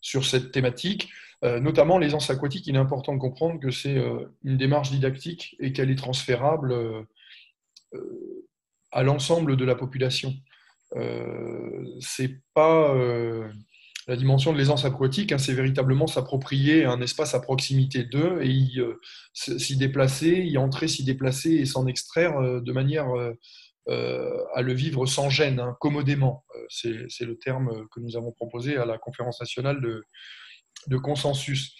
sur 0.00 0.24
cette 0.24 0.52
thématique. 0.52 1.10
Euh, 1.44 1.60
notamment 1.60 1.98
l'aisance 1.98 2.30
aquatique, 2.30 2.66
il 2.66 2.76
est 2.76 2.78
important 2.78 3.14
de 3.14 3.18
comprendre 3.18 3.60
que 3.60 3.70
c'est 3.70 3.98
euh, 3.98 4.26
une 4.44 4.56
démarche 4.56 4.90
didactique 4.90 5.56
et 5.60 5.72
qu'elle 5.72 5.90
est 5.90 5.98
transférable 5.98 6.72
euh, 6.72 7.02
à 8.92 9.02
l'ensemble 9.02 9.56
de 9.56 9.64
la 9.64 9.74
population. 9.74 10.34
c'est 12.00 12.40
pas 12.54 12.94
la 14.06 14.16
dimension 14.16 14.52
de 14.52 14.58
l'aisance 14.58 14.84
aquatique, 14.84 15.32
hein, 15.32 15.38
c'est 15.38 15.54
véritablement 15.54 16.06
s'approprier 16.06 16.84
un 16.84 17.00
espace 17.00 17.34
à 17.34 17.40
proximité 17.40 18.04
d'eux 18.04 18.40
et 18.42 18.52
s'y 19.32 19.76
déplacer, 19.76 20.44
y 20.44 20.58
entrer, 20.58 20.88
s'y 20.88 21.04
déplacer 21.04 21.52
et 21.52 21.66
s'en 21.66 21.86
extraire 21.86 22.60
de 22.60 22.72
manière 22.72 23.06
à 23.86 24.62
le 24.62 24.72
vivre 24.72 25.06
sans 25.06 25.30
gêne, 25.30 25.60
hein, 25.60 25.76
commodément. 25.80 26.44
C'est 26.68 27.24
le 27.24 27.36
terme 27.38 27.86
que 27.90 28.00
nous 28.00 28.16
avons 28.16 28.32
proposé 28.32 28.76
à 28.76 28.84
la 28.84 28.98
conférence 28.98 29.40
nationale 29.40 29.80
de, 29.80 30.96
consensus. 30.98 31.74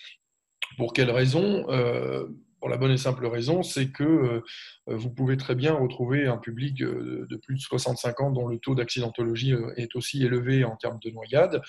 Pour 0.77 0.93
quelle 0.93 1.11
raison? 1.11 1.67
Euh, 1.71 2.27
Pour 2.65 2.71
la 2.71 2.79
bonne 2.79 2.93
et 2.93 2.97
simple 2.97 3.27
raison, 3.27 3.63
c'est 3.63 3.91
que 3.91 4.03
euh, 4.03 4.41
vous 4.87 5.11
pouvez 5.11 5.37
très 5.37 5.55
bien 5.55 5.75
retrouver 5.75 6.27
un 6.27 6.39
public 6.39 6.81
euh, 6.81 7.27
de 7.29 7.37
plus 7.37 7.57
de 7.57 7.61
65 7.61 8.23
ans 8.23 8.31
dont 8.31 8.49
le 8.49 8.59
taux 8.59 8.75
d'accidentologie 8.75 9.53
est 9.77 9.95
aussi 9.95 10.25
élevé 10.25 10.65
en 10.65 10.75
termes 10.75 10.99
de 11.05 11.11
noyade 11.11 11.61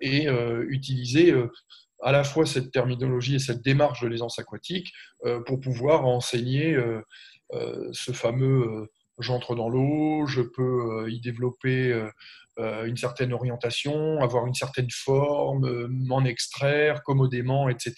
et 0.00 0.26
utiliser 0.68 1.34
à 2.00 2.12
la 2.12 2.24
fois 2.24 2.46
cette 2.46 2.70
terminologie 2.70 3.34
et 3.34 3.38
cette 3.38 3.62
démarche 3.62 4.00
de 4.00 4.08
l'aisance 4.08 4.38
aquatique 4.38 4.90
pour 5.44 5.60
pouvoir 5.60 6.06
enseigner 6.06 6.78
ce 7.52 8.12
fameux 8.12 8.88
j'entre 9.18 9.54
dans 9.54 9.68
l'eau, 9.68 10.26
je 10.26 10.42
peux 10.42 11.10
y 11.10 11.20
développer 11.20 11.92
euh, 12.60 12.84
une 12.84 12.96
certaine 12.96 13.32
orientation, 13.32 14.20
avoir 14.22 14.46
une 14.46 14.54
certaine 14.54 14.88
forme, 14.88 15.64
euh, 15.64 15.88
m'en 15.90 16.24
extraire 16.24 17.02
commodément, 17.02 17.68
etc. 17.68 17.94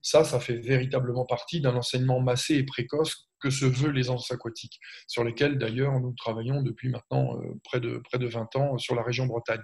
Ça, 0.00 0.24
ça 0.24 0.40
fait 0.40 0.56
véritablement 0.56 1.26
partie 1.26 1.60
d'un 1.60 1.76
enseignement 1.76 2.18
massé 2.18 2.54
et 2.54 2.62
précoce 2.62 3.28
que 3.38 3.50
se 3.50 3.66
veut 3.66 3.90
les 3.90 3.98
l'aisance 4.02 4.30
aquatiques, 4.30 4.80
sur 5.06 5.24
lesquels 5.24 5.58
d'ailleurs 5.58 6.00
nous 6.00 6.14
travaillons 6.14 6.62
depuis 6.62 6.88
maintenant 6.88 7.36
euh, 7.36 7.60
près, 7.64 7.80
de, 7.80 7.98
près 7.98 8.18
de 8.18 8.26
20 8.26 8.56
ans 8.56 8.78
sur 8.78 8.94
la 8.94 9.02
région 9.02 9.26
Bretagne. 9.26 9.62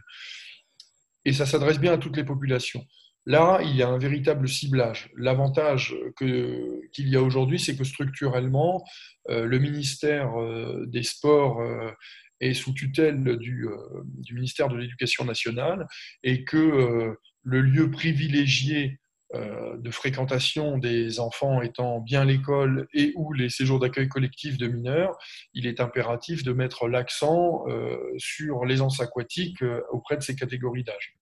Et 1.24 1.32
ça 1.32 1.46
s'adresse 1.46 1.78
bien 1.78 1.94
à 1.94 1.98
toutes 1.98 2.16
les 2.16 2.24
populations. 2.24 2.84
Là, 3.28 3.60
il 3.62 3.76
y 3.76 3.82
a 3.82 3.88
un 3.88 3.98
véritable 3.98 4.48
ciblage. 4.48 5.10
L'avantage 5.16 5.94
qu'il 6.16 7.08
y 7.08 7.14
a 7.14 7.22
aujourd'hui, 7.22 7.60
c'est 7.60 7.76
que 7.76 7.84
structurellement, 7.84 8.82
le 9.28 9.58
ministère 9.58 10.32
des 10.86 11.02
Sports 11.02 11.62
est 12.40 12.54
sous 12.54 12.72
tutelle 12.72 13.36
du, 13.36 13.68
euh, 13.68 13.76
du 14.18 14.34
ministère 14.34 14.68
de 14.68 14.76
l'Éducation 14.76 15.24
nationale 15.24 15.86
et 16.22 16.44
que 16.44 16.56
euh, 16.56 17.14
le 17.42 17.60
lieu 17.60 17.90
privilégié 17.90 18.98
euh, 19.34 19.76
de 19.76 19.90
fréquentation 19.90 20.78
des 20.78 21.20
enfants 21.20 21.60
étant 21.60 22.00
bien 22.00 22.24
l'école 22.24 22.88
et 22.94 23.12
ou 23.16 23.32
les 23.32 23.50
séjours 23.50 23.78
d'accueil 23.78 24.08
collectif 24.08 24.56
de 24.56 24.68
mineurs, 24.68 25.18
il 25.52 25.66
est 25.66 25.80
impératif 25.80 26.42
de 26.44 26.52
mettre 26.52 26.88
l'accent 26.88 27.64
sur 28.16 28.64
l'aisance 28.64 29.00
aquatique 29.00 29.62
auprès 29.90 30.16
de 30.16 30.22
ces 30.22 30.34
catégories 30.34 30.84
d'âge. 30.84 31.18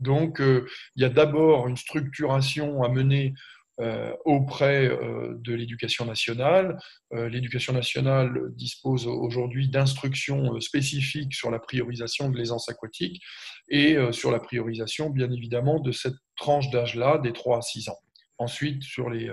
Donc, 0.00 0.40
il 0.40 1.02
y 1.02 1.04
a 1.04 1.08
d'abord 1.08 1.68
une 1.68 1.76
structuration 1.76 2.82
à 2.82 2.88
mener 2.88 3.34
euh, 3.78 4.10
auprès 4.24 4.86
euh, 4.86 5.34
de 5.38 5.52
l'éducation 5.52 6.06
nationale. 6.06 6.78
Euh, 7.12 7.28
l'éducation 7.28 7.74
nationale 7.74 8.32
dispose 8.52 9.06
aujourd'hui 9.06 9.68
d'instructions 9.68 10.58
spécifiques 10.62 11.34
sur 11.34 11.50
la 11.50 11.58
priorisation 11.58 12.30
de 12.30 12.38
l'aisance 12.38 12.70
aquatique 12.70 13.22
et 13.68 13.98
sur 14.12 14.30
la 14.30 14.40
priorisation, 14.40 15.10
bien 15.10 15.30
évidemment, 15.30 15.78
de 15.80 15.92
cette 15.92 16.14
tranche 16.36 16.70
d'âge-là, 16.70 17.18
des 17.18 17.34
3 17.34 17.58
à 17.58 17.62
6 17.62 17.90
ans. 17.90 17.98
Ensuite, 18.38 18.82
sur 18.82 19.10
les, 19.10 19.30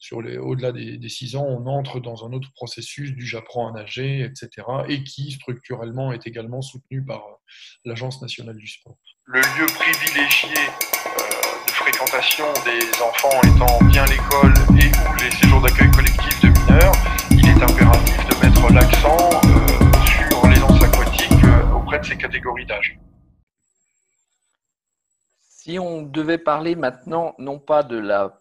sur 0.00 0.20
les, 0.20 0.36
au-delà 0.36 0.72
des, 0.72 0.96
des, 0.98 1.08
6 1.08 1.36
ans, 1.36 1.46
on 1.46 1.66
entre 1.66 2.00
dans 2.00 2.26
un 2.26 2.32
autre 2.32 2.50
processus 2.54 3.12
du 3.12 3.24
j'apprends 3.24 3.68
à 3.68 3.72
nager, 3.72 4.22
etc., 4.22 4.66
et 4.88 5.04
qui 5.04 5.30
structurellement 5.30 6.12
est 6.12 6.26
également 6.26 6.62
soutenu 6.62 7.04
par 7.04 7.22
l'Agence 7.84 8.20
nationale 8.20 8.56
du 8.56 8.66
sport. 8.66 8.98
Le 9.26 9.40
lieu 9.40 9.66
privilégié 9.66 10.54
fréquentation 11.80 12.44
des 12.64 13.02
enfants 13.02 13.40
étant 13.42 13.78
bien 13.86 14.04
l'école 14.04 14.52
et 14.78 14.88
ou 14.88 15.14
les 15.22 15.30
séjours 15.30 15.60
d'accueil 15.62 15.90
collectif 15.90 16.40
de 16.42 16.48
mineurs, 16.48 16.92
il 17.30 17.48
est 17.48 17.62
impératif 17.62 18.26
de 18.26 18.46
mettre 18.46 18.72
l'accent 18.72 19.30
euh, 19.44 20.06
sur 20.06 20.46
l'aisance 20.46 20.82
aquatique 20.82 21.44
euh, 21.44 21.72
auprès 21.72 21.98
de 21.98 22.04
ces 22.04 22.18
catégories 22.18 22.66
d'âge. 22.66 22.98
Si 25.48 25.78
on 25.78 26.02
devait 26.02 26.38
parler 26.38 26.76
maintenant 26.76 27.34
non 27.38 27.58
pas 27.58 27.82
de 27.82 27.96
la 27.96 28.40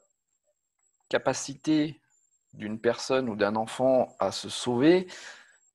capacité 1.07 2.01
d'une 2.53 2.79
personne 2.79 3.29
ou 3.29 3.35
d'un 3.35 3.55
enfant 3.55 4.15
à 4.19 4.31
se 4.31 4.49
sauver, 4.49 5.07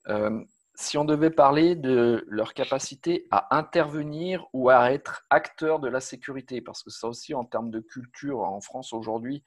euh, 0.08 0.44
si 0.76 0.98
on 0.98 1.04
devait 1.04 1.30
parler 1.30 1.76
de 1.76 2.24
leur 2.28 2.52
capacité 2.52 3.26
à 3.30 3.56
intervenir 3.56 4.46
ou 4.52 4.70
à 4.70 4.92
être 4.92 5.24
acteur 5.30 5.78
de 5.78 5.88
la 5.88 6.00
sécurité, 6.00 6.60
parce 6.60 6.82
que 6.82 6.90
ça 6.90 7.06
aussi 7.06 7.34
en 7.34 7.44
termes 7.44 7.70
de 7.70 7.80
culture 7.80 8.40
en 8.40 8.60
France 8.60 8.92
aujourd'hui, 8.92 9.44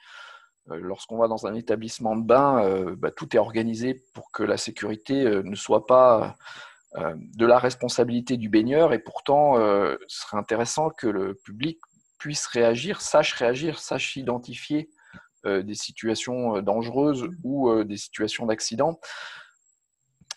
euh, 0.71 0.79
lorsqu'on 0.81 1.17
va 1.17 1.27
dans 1.27 1.45
un 1.45 1.53
établissement 1.53 2.15
de 2.15 2.23
bain, 2.23 2.63
euh, 2.63 2.95
bah, 2.95 3.11
tout 3.11 3.35
est 3.35 3.39
organisé 3.39 4.05
pour 4.13 4.31
que 4.31 4.43
la 4.43 4.57
sécurité 4.57 5.25
euh, 5.25 5.43
ne 5.43 5.55
soit 5.55 5.85
pas 5.85 6.35
de 6.95 7.45
la 7.45 7.59
responsabilité 7.59 8.37
du 8.37 8.49
baigneur, 8.49 8.91
et 8.91 8.97
pourtant 8.97 9.55
ce 9.55 9.97
serait 10.07 10.37
intéressant 10.37 10.89
que 10.89 11.05
le 11.05 11.35
public 11.35 11.79
puisse 12.17 12.47
réagir, 12.47 13.01
sache 13.01 13.33
réagir, 13.33 13.77
sache 13.77 14.15
identifier 14.15 14.89
des 15.45 15.75
situations 15.75 16.59
dangereuses 16.61 17.29
ou 17.43 17.83
des 17.83 17.97
situations 17.97 18.47
d'accident 18.47 18.99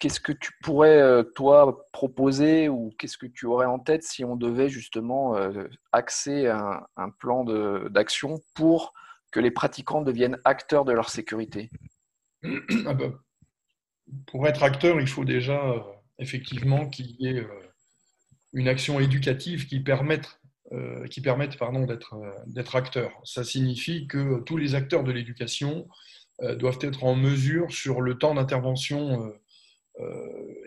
qu'est-ce 0.00 0.18
que 0.18 0.32
tu 0.32 0.50
pourrais, 0.62 1.00
euh, 1.00 1.22
toi, 1.22 1.86
proposer 1.92 2.68
ou 2.68 2.92
qu'est-ce 2.98 3.18
que 3.18 3.26
tu 3.26 3.46
aurais 3.46 3.66
en 3.66 3.78
tête 3.78 4.02
si 4.02 4.24
on 4.24 4.34
devait 4.34 4.70
justement 4.70 5.36
euh, 5.36 5.68
axer 5.92 6.48
un, 6.48 7.10
plan 7.18 7.44
d'action 7.44 8.40
pour 8.54 8.94
que 9.30 9.38
les 9.38 9.50
pratiquants 9.50 10.00
deviennent 10.00 10.38
acteurs 10.44 10.84
de 10.84 10.92
leur 10.92 11.10
sécurité? 11.10 11.70
Ah 12.86 12.94
bah, 12.94 13.12
Pour 14.26 14.48
être 14.48 14.62
acteur, 14.62 15.00
il 15.00 15.06
faut 15.06 15.26
déjà 15.26 15.62
euh, 15.62 15.80
effectivement 16.18 16.88
qu'il 16.88 17.10
y 17.18 17.28
ait 17.28 17.46
une 18.54 18.68
action 18.68 18.98
éducative 18.98 19.66
qui 19.66 19.80
permette 19.80 20.38
pardon, 21.58 21.86
d'être 22.46 22.76
acteurs. 22.76 23.12
Ça 23.24 23.44
signifie 23.44 24.06
que 24.06 24.40
tous 24.40 24.56
les 24.56 24.74
acteurs 24.74 25.04
de 25.04 25.12
l'éducation 25.12 25.86
doivent 26.56 26.78
être 26.80 27.04
en 27.04 27.14
mesure, 27.14 27.70
sur 27.70 28.00
le 28.00 28.16
temps 28.16 28.34
d'intervention 28.34 29.32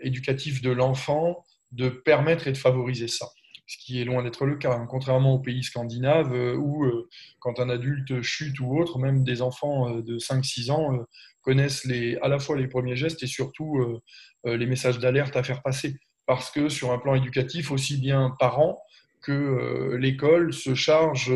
éducatif 0.02 0.62
de 0.62 0.70
l'enfant 0.70 1.44
de 1.72 1.88
permettre 1.88 2.46
et 2.46 2.52
de 2.52 2.56
favoriser 2.56 3.08
ça 3.08 3.26
ce 3.66 3.78
qui 3.78 4.00
est 4.00 4.04
loin 4.04 4.22
d'être 4.22 4.44
le 4.44 4.56
cas, 4.56 4.74
hein. 4.74 4.86
contrairement 4.88 5.34
aux 5.34 5.38
pays 5.38 5.64
scandinaves 5.64 6.34
euh, 6.34 6.56
où, 6.56 6.84
euh, 6.84 7.08
quand 7.38 7.60
un 7.60 7.70
adulte 7.70 8.20
chute 8.22 8.60
ou 8.60 8.78
autre, 8.78 8.98
même 8.98 9.24
des 9.24 9.42
enfants 9.42 9.90
de 9.90 10.18
5-6 10.18 10.70
ans 10.70 11.06
connaissent 11.42 11.84
les, 11.84 12.16
à 12.18 12.28
la 12.28 12.38
fois 12.38 12.56
les 12.56 12.68
premiers 12.68 12.96
gestes 12.96 13.22
et 13.22 13.26
surtout 13.26 14.00
les 14.44 14.66
messages 14.66 14.98
d'alerte 14.98 15.36
à 15.36 15.42
faire 15.42 15.62
passer. 15.62 15.96
Parce 16.26 16.50
que 16.50 16.70
sur 16.70 16.90
un 16.90 16.98
plan 16.98 17.14
éducatif, 17.14 17.70
aussi 17.70 17.98
bien 17.98 18.34
parents 18.38 18.80
que 19.20 19.94
l'école 20.00 20.54
se 20.54 20.74
charge 20.74 21.30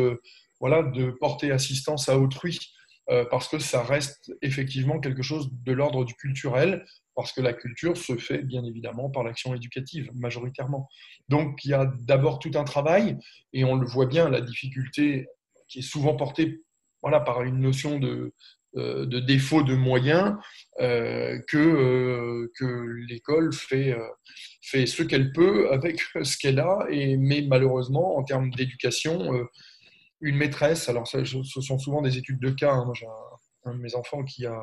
voilà, 0.59 0.81
de 0.81 1.11
porter 1.11 1.51
assistance 1.51 2.09
à 2.09 2.17
autrui 2.17 2.59
parce 3.29 3.47
que 3.47 3.59
ça 3.59 3.83
reste 3.83 4.33
effectivement 4.41 4.99
quelque 4.99 5.21
chose 5.21 5.51
de 5.51 5.71
l'ordre 5.73 6.05
du 6.05 6.15
culturel, 6.15 6.85
parce 7.19 7.33
que 7.33 7.41
la 7.41 7.51
culture 7.51 7.97
se 7.97 8.15
fait 8.15 8.37
bien 8.37 8.63
évidemment 8.63 9.09
par 9.09 9.25
l'action 9.25 9.53
éducative, 9.53 10.09
majoritairement. 10.15 10.87
Donc 11.27 11.65
il 11.65 11.71
y 11.71 11.73
a 11.73 11.91
d'abord 11.99 12.39
tout 12.39 12.51
un 12.55 12.63
travail, 12.63 13.17
et 13.51 13.65
on 13.65 13.75
le 13.75 13.85
voit 13.85 14.05
bien, 14.05 14.29
la 14.29 14.39
difficulté 14.39 15.27
qui 15.67 15.79
est 15.79 15.81
souvent 15.81 16.15
portée 16.15 16.61
voilà, 17.01 17.19
par 17.19 17.43
une 17.43 17.59
notion 17.59 17.99
de, 17.99 18.33
de 18.73 19.19
défaut 19.19 19.63
de 19.63 19.75
moyens 19.75 20.35
que, 20.77 22.49
que 22.57 23.05
l'école 23.09 23.51
fait, 23.53 23.97
fait 24.61 24.85
ce 24.85 25.03
qu'elle 25.03 25.33
peut 25.33 25.71
avec 25.73 25.99
ce 26.23 26.37
qu'elle 26.37 26.59
a, 26.59 26.85
et, 26.89 27.17
mais 27.17 27.41
malheureusement, 27.41 28.17
en 28.17 28.23
termes 28.23 28.49
d'éducation, 28.51 29.45
une 30.21 30.37
maîtresse, 30.37 30.87
alors 30.87 31.07
ça, 31.07 31.23
ce 31.25 31.61
sont 31.61 31.79
souvent 31.79 32.01
des 32.01 32.17
études 32.17 32.39
de 32.39 32.49
cas, 32.51 32.73
hein. 32.73 32.91
j'ai 32.93 33.07
un, 33.65 33.75
de 33.75 33.81
mes 33.81 33.95
enfants 33.95 34.23
qui 34.23 34.45
a, 34.45 34.57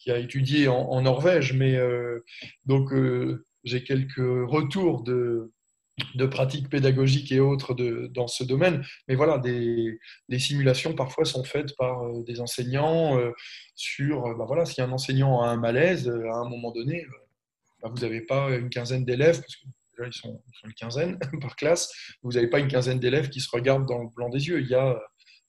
qui 0.00 0.10
a 0.10 0.18
étudié 0.18 0.66
en, 0.66 1.00
Norvège, 1.02 1.52
mais 1.52 1.78
donc 2.64 2.92
j'ai 3.64 3.84
quelques 3.84 4.16
retours 4.16 5.02
de, 5.02 5.52
de 6.14 6.26
pratiques 6.26 6.68
pédagogiques 6.68 7.32
et 7.32 7.40
autres 7.40 7.74
dans 8.08 8.26
ce 8.26 8.44
domaine. 8.44 8.84
Mais 9.08 9.14
voilà, 9.14 9.38
des, 9.38 9.98
simulations 10.38 10.94
parfois 10.94 11.24
sont 11.24 11.44
faites 11.44 11.76
par 11.76 12.04
euh, 12.04 12.22
des 12.24 12.40
enseignants 12.40 13.18
euh, 13.18 13.32
sur, 13.74 14.26
euh, 14.26 14.34
bah 14.34 14.44
voilà, 14.46 14.64
si 14.64 14.80
un 14.80 14.90
enseignant 14.92 15.42
a 15.42 15.48
un 15.48 15.56
malaise, 15.56 16.08
à 16.08 16.36
un 16.36 16.48
moment 16.48 16.72
donné, 16.72 17.06
bah 17.82 17.88
vous 17.92 18.00
n'avez 18.00 18.20
pas 18.20 18.50
une 18.56 18.70
quinzaine 18.70 19.04
d'élèves, 19.04 19.40
parce 19.40 19.56
que 19.56 19.66
déjà 19.96 20.08
ils 20.08 20.12
sont, 20.12 20.42
une 20.64 20.74
quinzaine 20.74 21.18
par 21.40 21.56
classe, 21.56 21.92
vous 22.22 22.32
n'avez 22.32 22.48
pas 22.48 22.58
une 22.58 22.68
quinzaine 22.68 22.98
d'élèves 22.98 23.28
qui 23.28 23.40
se 23.40 23.48
regardent 23.50 23.86
dans 23.86 24.02
le 24.02 24.08
blanc 24.08 24.28
des 24.28 24.48
yeux. 24.48 24.60
Il 24.60 24.68
y 24.68 24.74
a 24.74 24.98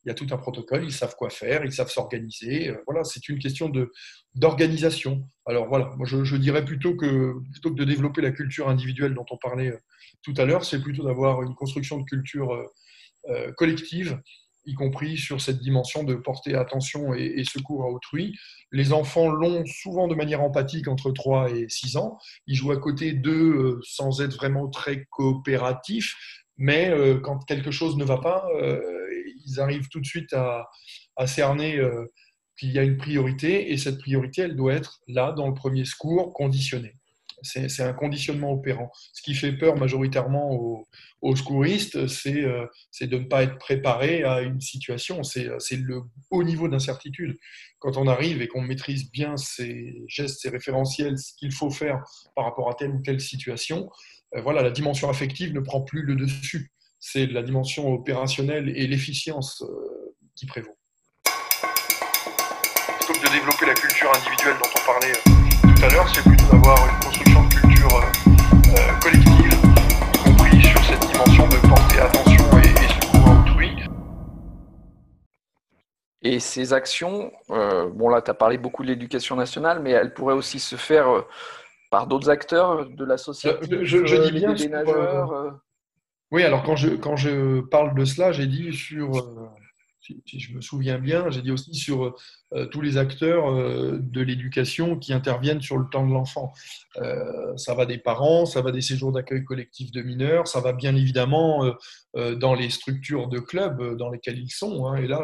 il 0.04 0.10
y 0.10 0.12
a 0.12 0.16
tout 0.16 0.28
un 0.32 0.38
protocole, 0.38 0.84
ils 0.84 0.92
savent 0.92 1.16
quoi 1.16 1.30
faire, 1.30 1.64
ils 1.64 1.72
savent 1.72 1.90
s'organiser. 1.90 2.70
Euh, 2.70 2.78
voilà, 2.88 3.04
c'est 3.04 3.30
une 3.30 3.38
question 3.38 3.72
d'organisation. 4.34 5.28
Alors 5.46 5.68
voilà, 5.68 5.94
moi 5.98 6.06
je, 6.06 6.36
dirais 6.38 6.66
plutôt 6.66 6.96
que, 6.96 7.34
plutôt 7.52 7.72
que 7.72 7.80
de 7.80 7.84
développer 7.84 8.22
la 8.22 8.32
culture 8.32 8.68
individuelle 8.68 9.14
dont 9.14 9.26
on 9.30 9.38
parlait 9.38 9.70
euh, 9.70 9.78
tout 10.24 10.34
à 10.38 10.46
l'heure, 10.46 10.66
c'est 10.66 10.82
plutôt 10.82 11.04
d'avoir 11.04 11.44
une 11.44 11.54
construction 11.54 12.00
de 12.00 12.06
culture 12.06 12.52
euh, 13.30 13.52
collective, 13.58 14.20
y 14.66 14.74
compris 14.74 15.18
sur 15.18 15.40
cette 15.40 15.60
dimension 15.60 16.04
de 16.04 16.16
porter 16.16 16.56
attention 16.56 17.14
et, 17.14 17.44
secours 17.44 17.84
à 17.84 17.90
autrui. 17.90 18.36
Les 18.72 18.94
enfants 18.94 19.30
l'ont 19.30 19.64
souvent 19.66 20.08
de 20.08 20.16
manière 20.16 20.42
empathique 20.42 20.88
entre 20.88 21.12
3 21.12 21.52
et 21.52 21.68
6 21.68 21.98
ans. 21.98 22.18
Ils 22.48 22.56
jouent 22.56 22.72
à 22.72 22.78
côté 22.78 23.14
d'eux 23.14 23.80
sans 23.84 24.22
être 24.22 24.36
vraiment 24.36 24.70
très 24.70 25.06
coopératifs, 25.10 26.16
mais 26.58 26.94
quand 27.24 27.40
quelque 27.48 27.72
chose 27.72 27.98
ne 27.98 28.04
va 28.04 28.20
pas, 28.20 28.46
ils 29.46 29.60
arrivent 29.60 29.90
tout 29.90 30.00
de 30.00 30.06
suite 30.06 30.34
à, 30.34 30.68
cerner 31.26 31.78
euh, 31.78 32.06
qu'il 32.58 32.72
y 32.72 32.80
a 32.80 32.84
une 32.84 32.98
priorité 32.98 33.72
et 33.72 33.78
cette 33.78 34.00
priorité, 34.00 34.44
elle 34.44 34.56
doit 34.56 34.74
être 34.74 35.02
là, 35.08 35.32
dans 35.32 35.48
le 35.48 35.54
premier 35.54 35.86
secours, 35.86 36.34
conditionnée. 36.34 36.96
C'est 37.44 37.82
un 37.82 37.94
conditionnement 37.94 38.52
opérant. 38.52 38.92
Ce 39.14 39.22
qui 39.24 39.34
fait 39.34 39.54
peur 39.54 39.76
majoritairement 39.76 40.52
aux, 41.22 41.36
secouristes, 41.36 41.96
euh, 41.96 42.68
c'est 42.92 43.08
de 43.08 43.18
ne 43.18 43.24
pas 43.24 43.44
être 43.44 43.58
préparé 43.58 44.24
à 44.24 44.42
une 44.42 44.62
situation. 44.62 45.24
C'est 45.24 45.78
le 45.78 46.02
haut 46.30 46.44
niveau 46.44 46.68
d'incertitude. 46.68 47.38
Quand 47.80 47.98
on 47.98 48.08
arrive 48.08 48.42
et 48.44 48.48
qu'on 48.48 48.62
maîtrise 48.62 49.10
bien 49.12 49.38
ces 49.38 50.04
gestes, 50.08 50.42
ces 50.42 50.50
référentiels, 50.50 51.18
ce 51.18 51.34
qu'il 51.36 51.52
faut 51.52 51.72
faire 51.72 52.04
par 52.36 52.46
rapport 52.46 52.70
à 52.70 52.76
telle 52.76 52.92
ou 52.92 53.02
telle 53.02 53.20
situation, 53.20 53.90
euh, 54.36 54.42
voilà, 54.42 54.62
la 54.62 54.72
dimension 54.72 55.10
affective 55.10 55.54
ne 55.54 55.60
prend 55.60 55.82
plus 55.82 56.04
le 56.04 56.16
dessus 56.16 56.72
c'est 57.04 57.26
la 57.26 57.42
dimension 57.42 57.92
opérationnelle 57.92 58.70
et 58.70 58.86
l'efficience 58.86 59.64
euh, 59.64 60.16
qui 60.36 60.46
prévaut. 60.46 60.78
Plutôt 63.00 63.14
que 63.14 63.28
de 63.28 63.32
développer 63.34 63.66
la 63.66 63.74
culture 63.74 64.12
individuelle 64.16 64.56
dont 64.62 64.70
on 64.70 64.86
parlait 64.86 65.12
euh, 65.12 65.76
tout 65.76 65.84
à 65.84 65.90
l'heure, 65.90 66.08
c'est 66.14 66.22
plutôt 66.22 66.46
d'avoir 66.52 66.78
une 66.88 67.00
construction 67.04 67.44
de 67.44 67.54
culture 67.56 67.96
euh, 67.98 69.00
collective, 69.02 69.52
y 70.14 70.30
compris 70.30 70.62
sur 70.62 70.84
cette 70.86 71.00
dimension 71.08 71.48
de 71.48 71.56
porter 71.68 72.00
attention 72.02 72.46
et, 72.60 73.02
secours 73.02 73.28
à 73.28 73.42
autrui. 73.42 73.72
Et 76.22 76.40
ces 76.40 76.72
actions, 76.74 77.32
bon 77.50 78.10
là 78.10 78.22
tu 78.22 78.30
as 78.30 78.36
parlé 78.36 78.60
beaucoup 78.60 78.84
de 78.84 78.90
l'éducation 78.90 79.36
nationale, 79.36 79.82
mais 79.82 79.90
elles 79.90 80.14
pourraient 80.14 80.36
aussi 80.36 80.60
se 80.60 80.76
faire 80.76 81.26
par 81.90 82.06
d'autres 82.06 82.30
acteurs 82.30 82.86
de 82.86 83.06
la 83.06 83.18
société, 83.18 83.86
je, 83.86 84.28
dis 84.28 84.32
bien 84.32 84.54
des 84.54 84.70
nageurs. 84.70 85.60
Oui, 86.32 86.44
alors 86.44 86.64
quand 86.64 86.76
je, 86.76 86.90
quand 86.96 87.16
je 87.18 87.62
parle 87.62 87.94
de 87.96 88.06
cela, 88.06 88.32
j'ai 88.32 88.48
dit 88.48 88.74
sur, 88.74 89.18
euh, 89.18 89.50
si, 90.26 90.40
je 90.40 90.54
me 90.54 90.62
souviens 90.62 90.98
bien, 90.98 91.30
j'ai 91.30 91.42
dit 91.42 91.52
aussi 91.52 91.74
sur 91.74 92.16
euh, 92.54 92.66
tous 92.66 92.82
les 92.82 92.98
acteurs 92.98 93.50
euh, 93.50 93.98
de 94.02 94.22
l'éducation 94.22 94.98
qui 94.98 95.14
interviennent 95.14 95.62
sur 95.62 95.78
le 95.78 95.86
temps 95.90 96.06
de 96.06 96.12
l'enfant. 96.12 96.54
ça 97.56 97.74
va 97.74 97.86
des 97.86 97.98
parents, 97.98 98.46
ça 98.46 98.62
va 98.62 98.72
des 98.72 98.82
séjours 98.82 99.12
d'accueil 99.12 99.44
collectif 99.46 99.92
de 99.92 100.02
mineurs, 100.02 100.48
ça 100.48 100.60
va 100.60 100.74
bien 100.74 100.96
évidemment 100.96 101.74
dans 102.14 102.54
les 102.54 102.70
structures 102.70 103.30
de 103.30 103.40
clubs 103.40 103.98
dans 103.98 104.10
lesquels 104.10 104.38
ils 104.38 104.52
sont. 104.52 104.86
Hein. 104.86 104.98
et 104.98 105.08
là, 105.08 105.22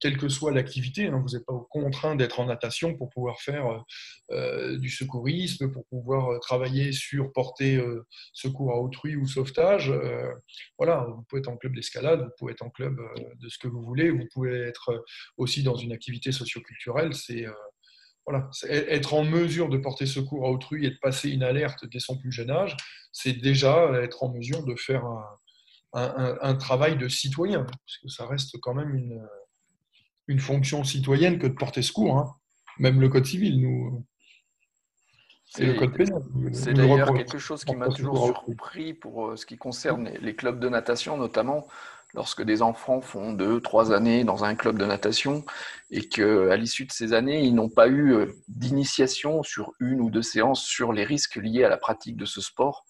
quelle 0.00 0.16
que 0.16 0.28
soit 0.28 0.52
l'activité, 0.52 1.06
hein, 1.06 1.22
vous 1.24 1.36
n'êtes 1.36 1.46
pas 1.46 1.54
contraint 1.70 2.16
d'être 2.16 2.40
en 2.40 2.46
natation 2.46 2.94
pour 2.94 3.10
pouvoir 3.10 3.40
faire 3.40 3.84
du 4.30 4.90
secourisme, 4.90 5.70
pour 5.70 5.86
pouvoir 5.86 6.40
travailler 6.40 6.92
sur 6.92 7.32
porter 7.32 7.80
secours 8.32 8.72
à 8.72 8.80
autrui 8.80 9.16
ou 9.16 9.26
sauvetage. 9.26 9.92
voilà, 10.78 11.06
vous 11.08 11.22
pouvez 11.28 11.40
être 11.40 11.48
en 11.48 11.56
club 11.56 11.74
d'escalade, 11.74 12.22
vous 12.22 12.32
pouvez 12.38 12.52
être 12.52 12.62
en 12.62 12.70
club 12.70 12.98
de 13.40 13.48
ce 13.48 13.58
que 13.58 13.68
vous 13.68 13.82
voulez, 13.82 14.10
pouvez 14.32 14.60
être 14.62 15.04
aussi 15.36 15.62
dans 15.62 15.76
une 15.76 15.92
activité 15.92 16.32
socioculturelle. 16.32 17.14
C'est 17.14 17.46
voilà, 18.26 18.48
être 18.70 19.12
en 19.12 19.24
mesure 19.24 19.68
de 19.68 19.76
porter 19.76 20.06
secours 20.06 20.46
à 20.46 20.50
autrui 20.50 20.86
et 20.86 20.90
de 20.90 20.98
passer 21.00 21.30
une 21.30 21.42
alerte 21.42 21.84
dès 21.86 21.98
son 21.98 22.16
plus 22.16 22.32
jeune 22.32 22.50
âge, 22.50 22.74
c'est 23.12 23.34
déjà 23.34 23.90
être 24.02 24.22
en 24.22 24.32
mesure 24.32 24.64
de 24.64 24.74
faire 24.76 25.04
un, 25.92 26.54
travail 26.54 26.96
de 26.96 27.08
citoyen, 27.08 27.64
parce 27.64 27.98
que 27.98 28.08
ça 28.08 28.26
reste 28.26 28.58
quand 28.60 28.74
même 28.74 28.94
une, 28.94 29.20
une 30.28 30.40
fonction 30.40 30.84
citoyenne 30.84 31.38
que 31.38 31.46
de 31.46 31.54
porter 31.54 31.82
secours. 31.82 32.18
Hein. 32.18 32.34
Même 32.78 33.00
le 33.00 33.08
Code 33.08 33.26
civil, 33.26 33.60
nous. 33.60 34.04
C'est 35.44 35.66
le 35.66 35.74
Code 35.74 35.96
pénal. 35.96 36.22
C'est 36.52 36.74
d'ailleurs 36.74 37.14
quelque 37.14 37.38
chose 37.38 37.64
qui 37.64 37.76
m'a 37.76 37.88
toujours 37.88 38.42
surpris 38.44 38.94
pour 38.94 39.28
euh, 39.28 39.36
ce 39.36 39.46
qui 39.46 39.56
concerne 39.56 40.10
les 40.20 40.34
clubs 40.34 40.58
de 40.58 40.68
natation, 40.68 41.16
notamment 41.16 41.68
lorsque 42.14 42.42
des 42.42 42.62
enfants 42.62 43.00
font 43.00 43.32
deux, 43.32 43.60
trois 43.60 43.92
années 43.92 44.24
dans 44.24 44.44
un 44.44 44.54
club 44.54 44.78
de 44.78 44.86
natation 44.86 45.44
et 45.90 46.08
qu'à 46.08 46.56
l'issue 46.56 46.86
de 46.86 46.92
ces 46.92 47.12
années, 47.12 47.44
ils 47.44 47.54
n'ont 47.54 47.68
pas 47.68 47.88
eu 47.88 48.12
euh, 48.12 48.26
d'initiation 48.48 49.42
sur 49.42 49.72
une 49.80 50.00
ou 50.00 50.10
deux 50.10 50.22
séances 50.22 50.62
sur 50.62 50.92
les 50.92 51.04
risques 51.04 51.36
liés 51.36 51.64
à 51.64 51.68
la 51.68 51.76
pratique 51.76 52.16
de 52.16 52.24
ce 52.24 52.40
sport 52.40 52.84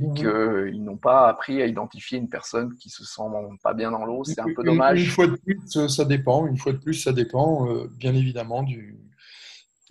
et 0.00 0.06
mmh 0.06 0.14
qu'ils 0.14 0.82
n'ont 0.82 0.96
pas 0.96 1.28
appris 1.28 1.62
à 1.62 1.66
identifier 1.66 2.18
une 2.18 2.28
personne 2.28 2.74
qui 2.76 2.90
se 2.90 3.04
sent 3.04 3.22
pas 3.62 3.74
bien 3.74 3.92
dans 3.92 4.04
l'eau. 4.04 4.24
C'est 4.24 4.40
un 4.40 4.52
peu 4.52 4.64
dommage. 4.64 5.04
Une, 5.04 5.10
fois 5.10 5.28
de 5.28 5.36
plus, 5.36 5.88
ça 5.88 6.04
dépend. 6.04 6.48
Une 6.48 6.56
fois 6.56 6.72
de 6.72 6.78
plus, 6.78 6.94
ça 6.94 7.12
dépend, 7.12 7.68
euh, 7.68 7.88
bien 7.96 8.12
évidemment, 8.12 8.64
du, 8.64 8.98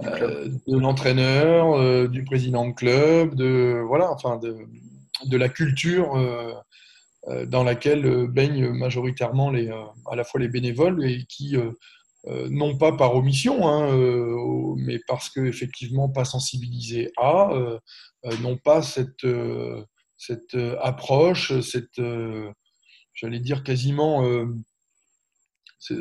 euh, 0.02 0.50
de 0.68 0.78
l'entraîneur, 0.78 2.10
du 2.10 2.26
président 2.26 2.68
de 2.68 2.74
club, 2.74 3.36
de 3.36 3.82
voilà, 3.88 4.12
enfin 4.12 4.36
de, 4.38 4.68
de 5.26 5.38
la 5.38 5.50
culture 5.50 6.16
euh, 6.16 6.54
dans 7.48 7.64
laquelle 7.64 8.06
euh, 8.06 8.28
baignent 8.28 8.70
majoritairement 8.70 9.50
les, 9.50 9.70
euh, 9.70 9.84
à 10.12 10.16
la 10.16 10.24
fois 10.24 10.40
les 10.40 10.50
bénévoles 10.50 11.06
et 11.06 11.26
qui, 11.26 11.56
non 12.50 12.78
pas 12.78 12.94
par 12.94 13.16
omission, 13.16 13.68
hein, 13.68 13.98
mais 14.78 14.98
parce 15.08 15.30
qu'effectivement 15.30 16.08
pas 16.08 16.24
sensibilisés 16.24 17.12
à, 17.18 17.50
n'ont 18.40 18.56
pas 18.56 18.82
cette, 18.82 19.28
cette 20.16 20.56
approche, 20.82 21.60
cette, 21.60 22.02
j'allais 23.14 23.42
dire 23.42 23.62
quasiment 23.62 24.24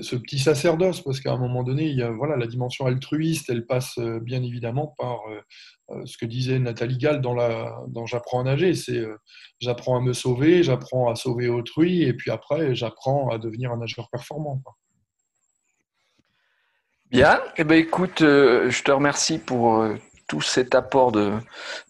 ce 0.01 0.16
petit 0.16 0.38
sacerdoce, 0.38 1.01
parce 1.01 1.21
qu'à 1.21 1.33
un 1.33 1.38
moment 1.38 1.64
donné, 1.64 1.87
il 1.87 1.97
y 1.97 2.03
a, 2.03 2.11
voilà, 2.11 2.37
la 2.37 2.47
dimension 2.47 2.87
altruiste, 2.87 3.51
elle 3.51 3.66
passe 3.66 3.99
bien 3.99 4.42
évidemment 4.42 4.95
par 4.99 5.23
euh, 5.92 6.03
ce 6.07 6.16
que 6.16 6.27
disait 6.27 6.59
Nathalie 6.59 6.99
Gall 6.99 7.21
dans, 7.21 7.35
la, 7.35 7.83
dans 7.88 8.07
J'apprends 8.07 8.40
à 8.40 8.45
nager, 8.45 8.75
c'est 8.75 8.99
euh, 8.99 9.16
j'apprends 9.61 9.97
à 9.97 10.01
me 10.01 10.12
sauver, 10.12 10.62
j'apprends 10.62 11.11
à 11.11 11.16
sauver 11.16 11.49
autrui, 11.49 12.03
et 12.03 12.12
puis 12.14 12.31
après, 12.31 12.75
j'apprends 12.75 13.31
à 13.31 13.38
devenir 13.38 13.73
un 13.73 13.79
nageur 13.79 14.09
performant. 14.11 14.62
Bien, 17.11 17.40
eh 17.57 17.64
ben, 17.64 17.79
écoute, 17.79 18.23
euh, 18.23 18.71
je 18.71 18.83
te 18.83 18.90
remercie 18.90 19.38
pour 19.38 19.85
tout 20.29 20.40
cet 20.40 20.75
apport 20.75 21.12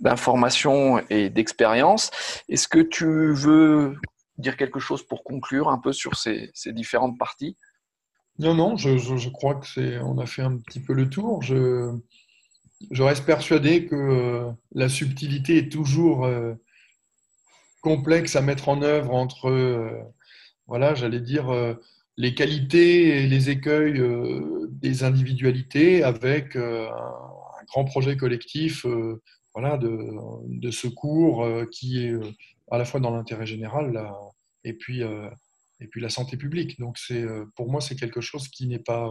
d'informations 0.01 1.01
et 1.11 1.31
d'expérience. 1.31 2.11
Est-ce 2.49 2.67
que 2.67 2.81
tu 2.81 3.33
veux 3.33 3.97
dire 4.39 4.57
quelque 4.57 4.81
chose 4.81 5.07
pour 5.07 5.23
conclure 5.23 5.69
un 5.69 5.79
peu 5.79 5.93
sur 5.93 6.17
ces 6.17 6.51
différentes 6.67 7.19
parties? 7.19 7.57
Non, 8.39 8.55
non, 8.55 8.77
je, 8.77 9.29
crois 9.29 9.57
que 9.57 9.67
c'est, 9.67 9.99
on 9.99 10.19
a 10.19 10.27
fait 10.27 10.43
un 10.43 10.57
petit 10.57 10.81
peu 10.81 10.95
le 10.95 11.09
tour. 11.09 11.43
Je, 11.43 11.95
je 12.91 13.03
reste 13.03 13.25
persuadé 13.25 13.87
que 13.87 13.95
euh, 13.95 14.51
la 14.75 14.89
subtilité 14.89 15.59
est 15.59 15.73
toujours 15.73 16.25
euh, 16.25 16.55
complexe 17.81 18.37
à 18.37 18.43
mettre 18.43 18.69
en 18.69 18.83
œuvre 18.83 19.15
entre, 19.15 19.49
euh, 19.49 19.91
voilà, 20.67 20.95
j'allais 20.95 21.21
dire, 21.21 21.53
les 22.17 22.35
qualités 22.35 23.23
et 23.23 23.27
les 23.27 23.51
écueils 23.51 24.01
des 24.71 25.05
individualités 25.05 26.03
avec 26.03 26.57
un, 26.57 26.89
grand 27.69 27.85
projet 27.85 28.17
collectif 28.17 28.87
voilà, 29.55 29.79
de, 29.79 30.71
secours 30.71 31.47
qui 31.71 32.05
est 32.05 32.15
à 32.71 32.79
la 32.79 32.85
fois 32.85 33.01
dans 33.01 33.11
l'intérêt 33.11 33.47
général 33.47 34.13
et, 34.65 34.73
puis, 34.73 35.03
et 35.83 35.89
puis 35.89 36.01
la 36.01 36.09
santé 36.09 36.37
publique. 36.37 36.79
Donc, 36.79 36.99
pour 37.57 37.71
moi, 37.71 37.81
c'est 37.81 37.97
quelque 37.97 38.21
chose 38.21 38.49
qui 38.49 38.67
n'est 38.67 38.79
pas 38.79 39.11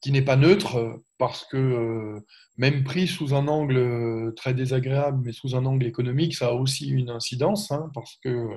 qui 0.00 0.12
n'est 0.12 0.22
pas 0.22 0.36
neutre 0.36 1.02
parce 1.18 1.44
que 1.44 2.18
même 2.56 2.84
pris 2.84 3.06
sous 3.06 3.34
un 3.34 3.48
angle 3.48 4.32
très 4.34 4.54
désagréable, 4.54 5.20
mais 5.24 5.32
sous 5.32 5.54
un 5.54 5.66
angle 5.66 5.86
économique, 5.86 6.34
ça 6.34 6.48
a 6.48 6.52
aussi 6.52 6.88
une 6.88 7.10
incidence, 7.10 7.70
hein, 7.70 7.90
parce 7.94 8.16
que 8.24 8.48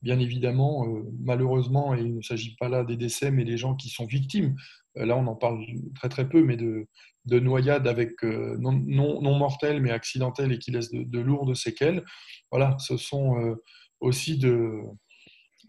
bien 0.00 0.18
évidemment, 0.18 0.86
malheureusement, 1.20 1.94
et 1.94 2.00
il 2.00 2.16
ne 2.16 2.22
s'agit 2.22 2.56
pas 2.56 2.68
là 2.70 2.84
des 2.84 2.96
décès, 2.96 3.30
mais 3.30 3.44
des 3.44 3.58
gens 3.58 3.74
qui 3.74 3.90
sont 3.90 4.06
victimes. 4.06 4.56
Là, 4.94 5.16
on 5.16 5.26
en 5.26 5.36
parle 5.36 5.64
très 5.94 6.08
très 6.08 6.28
peu, 6.28 6.42
mais 6.42 6.56
de, 6.56 6.86
de 7.26 7.38
noyades 7.38 7.86
avec 7.86 8.22
non, 8.22 8.72
non, 8.72 9.38
mortelles 9.38 9.82
mais 9.82 9.90
accidentelles 9.90 10.52
et 10.52 10.58
qui 10.58 10.70
laissent 10.70 10.90
de, 10.90 11.20
lourdes 11.20 11.54
séquelles. 11.54 12.02
Voilà, 12.50 12.76
ce 12.78 12.96
sont 12.96 13.56
aussi 14.00 14.38
de, 14.38 14.80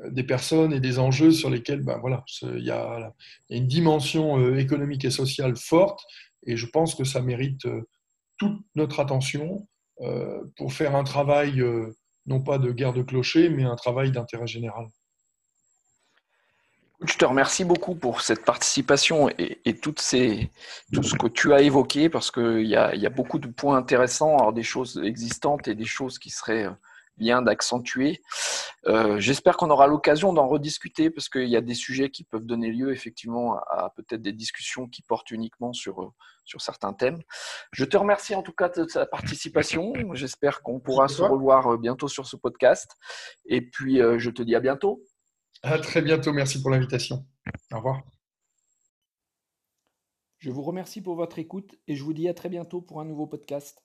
des 0.10 0.24
personnes 0.24 0.74
et 0.74 0.80
des 0.80 1.00
enjeux 1.00 1.32
sur 1.32 1.50
lesquels 1.50 1.82
ben 1.82 1.98
voilà, 2.00 2.24
il, 2.42 2.64
y 2.64 2.72
a, 2.72 3.14
une 3.50 3.68
dimension 3.68 4.40
euh, 4.40 4.58
économique 4.58 5.06
et 5.06 5.12
sociale 5.12 5.56
forte 5.56 6.02
et 6.46 6.58
je 6.58 6.66
pense 6.66 6.96
que 6.96 7.04
ça 7.04 7.22
mérite 7.22 7.66
euh, 7.66 7.82
toute 8.38 8.60
notre 8.76 9.00
attention 9.00 9.68
euh, 10.02 10.44
pour 10.58 10.74
faire 10.74 10.96
un 10.96 11.04
travail 11.04 11.64
non 12.26 12.42
pas 12.42 12.58
de 12.58 12.72
guerre 12.72 12.94
de 12.94 13.04
clocher 13.04 13.50
mais 13.50 13.64
un 13.64 13.76
travail 13.76 14.12
d'intérêt 14.12 14.48
général. 14.48 14.86
Je 17.06 17.18
te 17.18 17.26
remercie 17.26 17.66
beaucoup 17.66 17.96
pour 17.96 18.22
cette 18.22 18.46
participation 18.46 19.30
et, 19.38 19.60
ces, 19.98 20.50
tout 20.94 21.04
ce 21.04 21.16
que 21.16 21.28
tu 21.28 21.52
as 21.54 21.62
évoqué 21.62 22.10
parce 22.10 22.32
qu'il 22.32 22.66
y, 22.66 22.70
y 22.70 22.76
a, 22.78 23.10
beaucoup 23.10 23.40
de 23.40 23.48
points 23.48 23.76
intéressants, 23.76 24.38
alors 24.38 24.54
des 24.54 24.64
choses 24.64 25.02
existantes 25.04 25.68
et 25.68 25.76
des 25.76 25.86
choses 25.86 26.18
qui 26.18 26.30
seraient 26.30 26.70
bien 27.18 27.42
d'accentuer. 27.42 28.22
Euh, 28.86 29.20
j'espère 29.20 29.56
qu'on 29.56 29.70
aura 29.70 29.88
l'occasion 29.88 30.34
d'en 30.34 30.48
rediscuter 30.48 31.10
parce 31.10 31.30
qu'il 31.30 31.48
y 31.48 31.56
a 31.56 31.62
des 31.62 31.74
sujets 31.74 32.10
qui 32.10 32.24
peuvent 32.24 32.46
donner 32.46 32.70
lieu 32.70 32.92
effectivement 32.92 33.58
à, 33.70 33.94
peut-être 33.96 34.22
des 34.22 34.34
discussions 34.34 34.88
qui 34.88 35.02
portent 35.02 35.32
uniquement 35.32 35.72
sur, 35.74 36.02
euh, 36.02 36.12
sur 36.44 36.62
certains 36.62 36.94
thèmes. 36.94 37.22
Je 37.72 37.86
te 37.86 37.96
remercie 37.96 38.36
en 38.36 38.42
tout 38.42 38.52
cas 38.52 38.70
de 38.70 38.84
ta 38.84 39.06
participation. 39.06 39.94
J'espère 40.14 40.62
qu'on 40.62 40.80
pourra 40.80 41.08
se 41.08 41.22
revoir 41.22 41.74
euh, 41.74 41.78
bientôt 41.78 42.08
sur 42.08 42.28
ce 42.28 42.36
podcast. 42.36 42.98
Et 43.46 43.62
puis, 43.62 44.00
je 44.18 44.30
te 44.30 44.42
dis 44.42 44.56
à 44.56 44.60
bientôt. 44.60 45.04
À 45.62 45.80
très 45.80 46.02
bientôt. 46.02 46.34
Merci 46.34 46.62
pour 46.62 46.72
l'invitation. 46.72 47.26
Au 47.72 47.78
revoir. 47.78 48.02
Je 50.40 50.52
vous 50.52 50.62
remercie 50.62 51.02
pour 51.02 51.16
votre 51.16 51.40
écoute 51.40 51.76
et 51.88 51.96
je 51.96 52.04
vous 52.04 52.12
dis 52.12 52.28
à 52.28 52.34
très 52.34 52.50
bientôt 52.50 52.82
pour 52.82 53.00
un 53.00 53.06
nouveau 53.06 53.28
podcast. 53.28 53.82